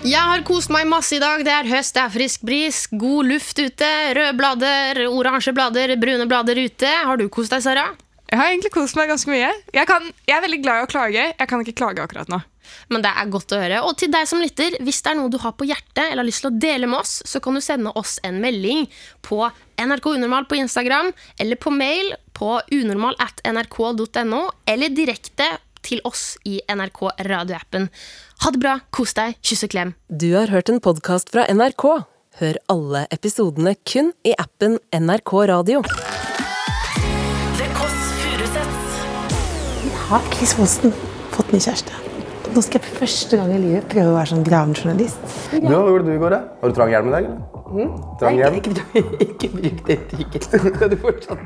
Jeg 0.07 0.23
har 0.23 0.39
kost 0.47 0.71
meg 0.71 0.85
masse 0.87 1.17
i 1.17 1.19
dag 1.19 1.41
Det 1.43 1.51
er 1.51 1.67
høst, 1.67 1.97
det 1.97 1.99
er 1.99 2.11
frisk 2.13 2.43
bris 2.47 2.85
God 2.91 3.27
luft 3.27 3.57
ute 3.59 3.87
Røde 4.15 4.35
blader, 4.39 5.01
oransje 5.09 5.51
blader, 5.55 5.97
brune 5.99 6.27
blader 6.29 6.59
ute 6.63 6.91
Har 7.09 7.19
du 7.19 7.25
kost 7.33 7.51
deg, 7.51 7.63
Sara? 7.65 7.89
Jeg 8.27 8.39
har 8.39 8.51
egentlig 8.51 8.71
kost 8.75 8.97
meg 8.99 9.07
ganske 9.07 9.31
mye. 9.31 9.49
Jeg, 9.71 9.87
kan, 9.87 10.03
jeg 10.27 10.35
er 10.35 10.43
veldig 10.43 10.57
glad 10.59 10.81
i 10.81 10.83
å 10.83 10.89
klage. 10.91 11.21
Jeg 11.31 11.47
kan 11.47 11.61
ikke 11.63 11.77
klage 11.79 12.03
akkurat 12.03 12.27
nå. 12.27 12.41
Men 12.91 13.05
det 13.05 13.13
er 13.15 13.29
godt 13.31 13.53
å 13.55 13.59
høre. 13.61 13.77
Og 13.87 13.95
til 14.01 14.11
deg 14.11 14.27
som 14.27 14.41
lytter, 14.43 14.75
hvis 14.83 14.99
det 15.05 15.13
er 15.13 15.17
noe 15.21 15.31
du 15.31 15.37
har 15.39 15.53
på 15.55 15.67
hjertet 15.69 16.09
eller 16.09 16.25
har 16.25 16.27
lyst 16.27 16.43
til 16.43 16.51
å 16.51 16.59
dele 16.59 16.89
med 16.91 16.99
oss, 16.99 17.21
så 17.23 17.39
kan 17.43 17.55
du 17.55 17.63
sende 17.63 17.93
oss 17.95 18.17
en 18.27 18.41
melding 18.43 18.83
på 19.23 19.39
NRK 19.79 20.09
Unormal 20.17 20.49
på 20.51 20.59
Instagram 20.59 21.13
eller 21.39 21.61
på 21.63 21.71
mail 21.71 22.11
på 22.37 22.57
unormal 22.75 23.15
at 23.23 23.39
nrk.no 23.47 24.41
eller 24.67 24.93
direkte 24.93 25.47
til 25.87 26.03
oss 26.07 26.35
i 26.45 26.59
NRK 26.67 27.01
radioappen. 27.27 27.87
Ha 28.43 28.51
det 28.53 28.61
bra, 28.61 28.77
kos 28.93 29.15
deg, 29.17 29.37
kyss 29.41 29.65
og 29.67 29.73
klem. 29.73 29.95
Du 30.07 30.29
har 30.35 30.51
hørt 30.53 30.69
en 30.71 30.81
podkast 30.83 31.31
fra 31.33 31.47
NRK. 31.49 31.87
Hør 32.37 32.59
alle 32.69 33.05
episodene 33.15 33.73
kun 33.87 34.11
i 34.27 34.35
appen 34.37 34.77
NRK 34.93 35.33
Radio. 35.49 35.81
Det 37.57 37.69
Kåss 37.79 38.03
Furuseths. 38.19 38.99
har 40.09 40.29
Chris 40.35 40.53
Holsten 40.59 40.93
fått 41.33 41.55
ny 41.55 41.63
kjæreste. 41.63 42.06
Nå 42.55 42.61
skal 42.65 42.79
jeg 42.79 42.87
for 42.87 42.99
første 43.03 43.37
gang 43.37 43.51
i 43.53 43.57
livet 43.61 43.85
prøve 43.91 44.09
å 44.11 44.15
være 44.15 44.29
sånn 44.31 44.43
gravende 44.45 44.79
journalist. 44.81 45.19
Ja, 45.53 45.59
hva 45.67 45.81
gjorde 45.91 46.07
du 46.07 46.13
i 46.15 46.19
går, 46.21 46.33
da? 46.33 46.39
Har 46.61 46.71
du 46.71 46.75
trang 46.77 46.91
hjelm 46.93 47.09
i 47.09 47.13
dag, 47.13 47.27
eller? 47.27 47.39
Trang 48.21 48.37
hjelm? 48.39 48.55
Ikke, 48.57 48.71
ikke, 48.73 49.03
ikke 49.27 49.49
bruk 49.53 49.81
det 49.89 49.97
uttrykket. 49.99 50.47
Skal 50.77 50.91
du 50.93 50.95
fortsatt 51.01 51.41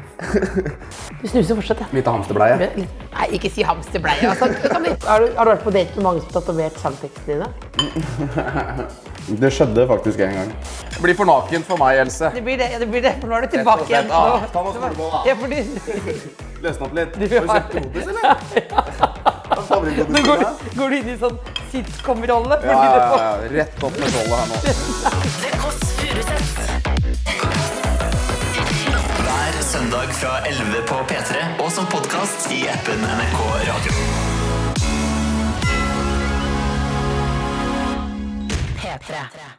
Du 1.22 1.26
snuser 1.32 1.58
fortsatt, 1.58 1.82
ja. 1.84 1.88
Litt 1.98 2.08
hamsterbleie. 2.12 2.70
Nei, 2.86 3.28
ikke 3.38 3.52
si 3.52 3.66
hamsterbleie. 3.68 4.30
Altså, 4.30 4.52
har, 4.72 4.86
du, 4.86 5.34
har 5.36 5.50
du 5.50 5.52
vært 5.52 5.66
på 5.66 5.74
date 5.76 5.98
med 5.98 6.08
mange 6.08 6.24
som 6.24 6.30
har 6.32 6.38
tatovert 6.40 6.80
sangtekstene 6.84 7.42
dine? 7.42 7.50
Det 9.42 9.52
skjedde 9.54 9.84
faktisk 9.88 10.20
en 10.26 10.32
gang. 10.34 10.54
Det 10.96 11.02
blir 11.04 11.14
for 11.16 11.30
nakent 11.30 11.68
for 11.68 11.78
meg, 11.80 12.00
Else. 12.02 12.32
Det 12.34 12.42
blir 12.46 12.58
det, 12.58 12.72
ja, 12.74 12.80
det 12.82 12.88
blir 12.90 13.04
det. 13.06 13.12
For 13.22 13.30
nå 13.30 13.38
er 13.38 13.46
du 13.46 13.52
tilbake 13.54 13.86
igjen. 13.92 14.10
Ah, 14.18 14.48
ta 14.52 14.64
noen 14.66 14.80
solbål, 14.80 15.12
da. 15.14 15.22
Ja, 15.30 15.36
du, 15.38 15.60
Løsne 16.66 16.88
opp 16.88 16.98
litt. 16.98 17.14
Du 17.22 17.28
Har 17.30 17.46
du 17.46 17.52
har- 17.52 17.62
sett 17.62 17.78
Globus, 17.78 18.10
eller? 18.10 18.26
Er 18.58 19.31
nå 19.72 20.22
går, 20.26 20.44
går 20.76 20.90
du 20.90 20.96
inn 20.98 21.10
i 21.10 21.18
sånn 21.22 21.38
sitcom-rolle. 21.72 22.58
Ja, 22.66 22.80
ja, 22.84 23.08
ja. 23.22 23.32
Rett 23.56 23.84
opp 23.84 23.96
med 24.00 24.08
skjoldet 24.12 24.38
her 24.40 24.48
nå. 24.52 24.56
Hver 29.22 29.64
søndag 29.64 30.08
fra 30.20 30.34
11 30.50 30.84
på 30.90 30.96
P3 31.10 31.46
og 31.64 31.72
som 31.72 31.86
podkast 31.92 32.52
i 32.52 32.66
appen 32.72 33.02
NRK 33.08 33.40
radio. 33.70 33.92
P3. 38.82 39.51